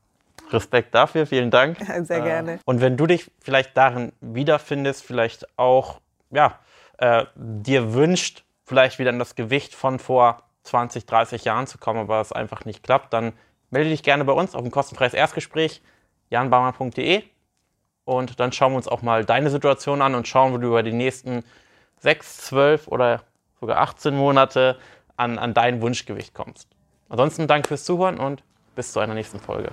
Respekt 0.50 0.94
dafür, 0.94 1.26
vielen 1.26 1.50
Dank. 1.50 1.78
Sehr 2.02 2.20
gerne. 2.20 2.54
Äh, 2.54 2.58
und 2.64 2.80
wenn 2.80 2.96
du 2.96 3.06
dich 3.06 3.30
vielleicht 3.40 3.76
darin 3.76 4.12
wiederfindest, 4.20 5.02
vielleicht 5.02 5.58
auch, 5.58 6.00
ja, 6.30 6.58
äh, 6.98 7.24
dir 7.34 7.94
wünscht, 7.94 8.44
vielleicht 8.64 8.98
wieder 8.98 9.10
an 9.10 9.18
das 9.18 9.34
Gewicht 9.34 9.74
von 9.74 9.98
vor 9.98 10.42
20, 10.66 11.06
30 11.06 11.44
Jahren 11.44 11.66
zu 11.66 11.78
kommen, 11.78 12.00
aber 12.00 12.20
es 12.20 12.32
einfach 12.32 12.64
nicht 12.64 12.82
klappt, 12.82 13.12
dann 13.12 13.32
melde 13.70 13.90
dich 13.90 14.02
gerne 14.02 14.24
bei 14.24 14.32
uns 14.32 14.54
auf 14.54 14.62
dem 14.62 14.70
kostenfreies 14.70 15.14
Erstgespräch 15.14 15.82
janbaumann.de 16.30 17.22
und 18.04 18.38
dann 18.40 18.52
schauen 18.52 18.72
wir 18.72 18.76
uns 18.76 18.88
auch 18.88 19.02
mal 19.02 19.24
deine 19.24 19.50
Situation 19.50 20.02
an 20.02 20.14
und 20.14 20.28
schauen, 20.28 20.52
wo 20.52 20.58
du 20.58 20.68
über 20.68 20.82
die 20.82 20.92
nächsten 20.92 21.44
6, 22.00 22.38
12 22.38 22.88
oder 22.88 23.22
sogar 23.60 23.78
18 23.78 24.14
Monate 24.14 24.78
an, 25.16 25.38
an 25.38 25.54
dein 25.54 25.80
Wunschgewicht 25.80 26.34
kommst. 26.34 26.68
Ansonsten 27.08 27.46
danke 27.46 27.68
fürs 27.68 27.84
Zuhören 27.84 28.18
und 28.18 28.42
bis 28.74 28.92
zu 28.92 29.00
einer 29.00 29.14
nächsten 29.14 29.40
Folge. 29.40 29.70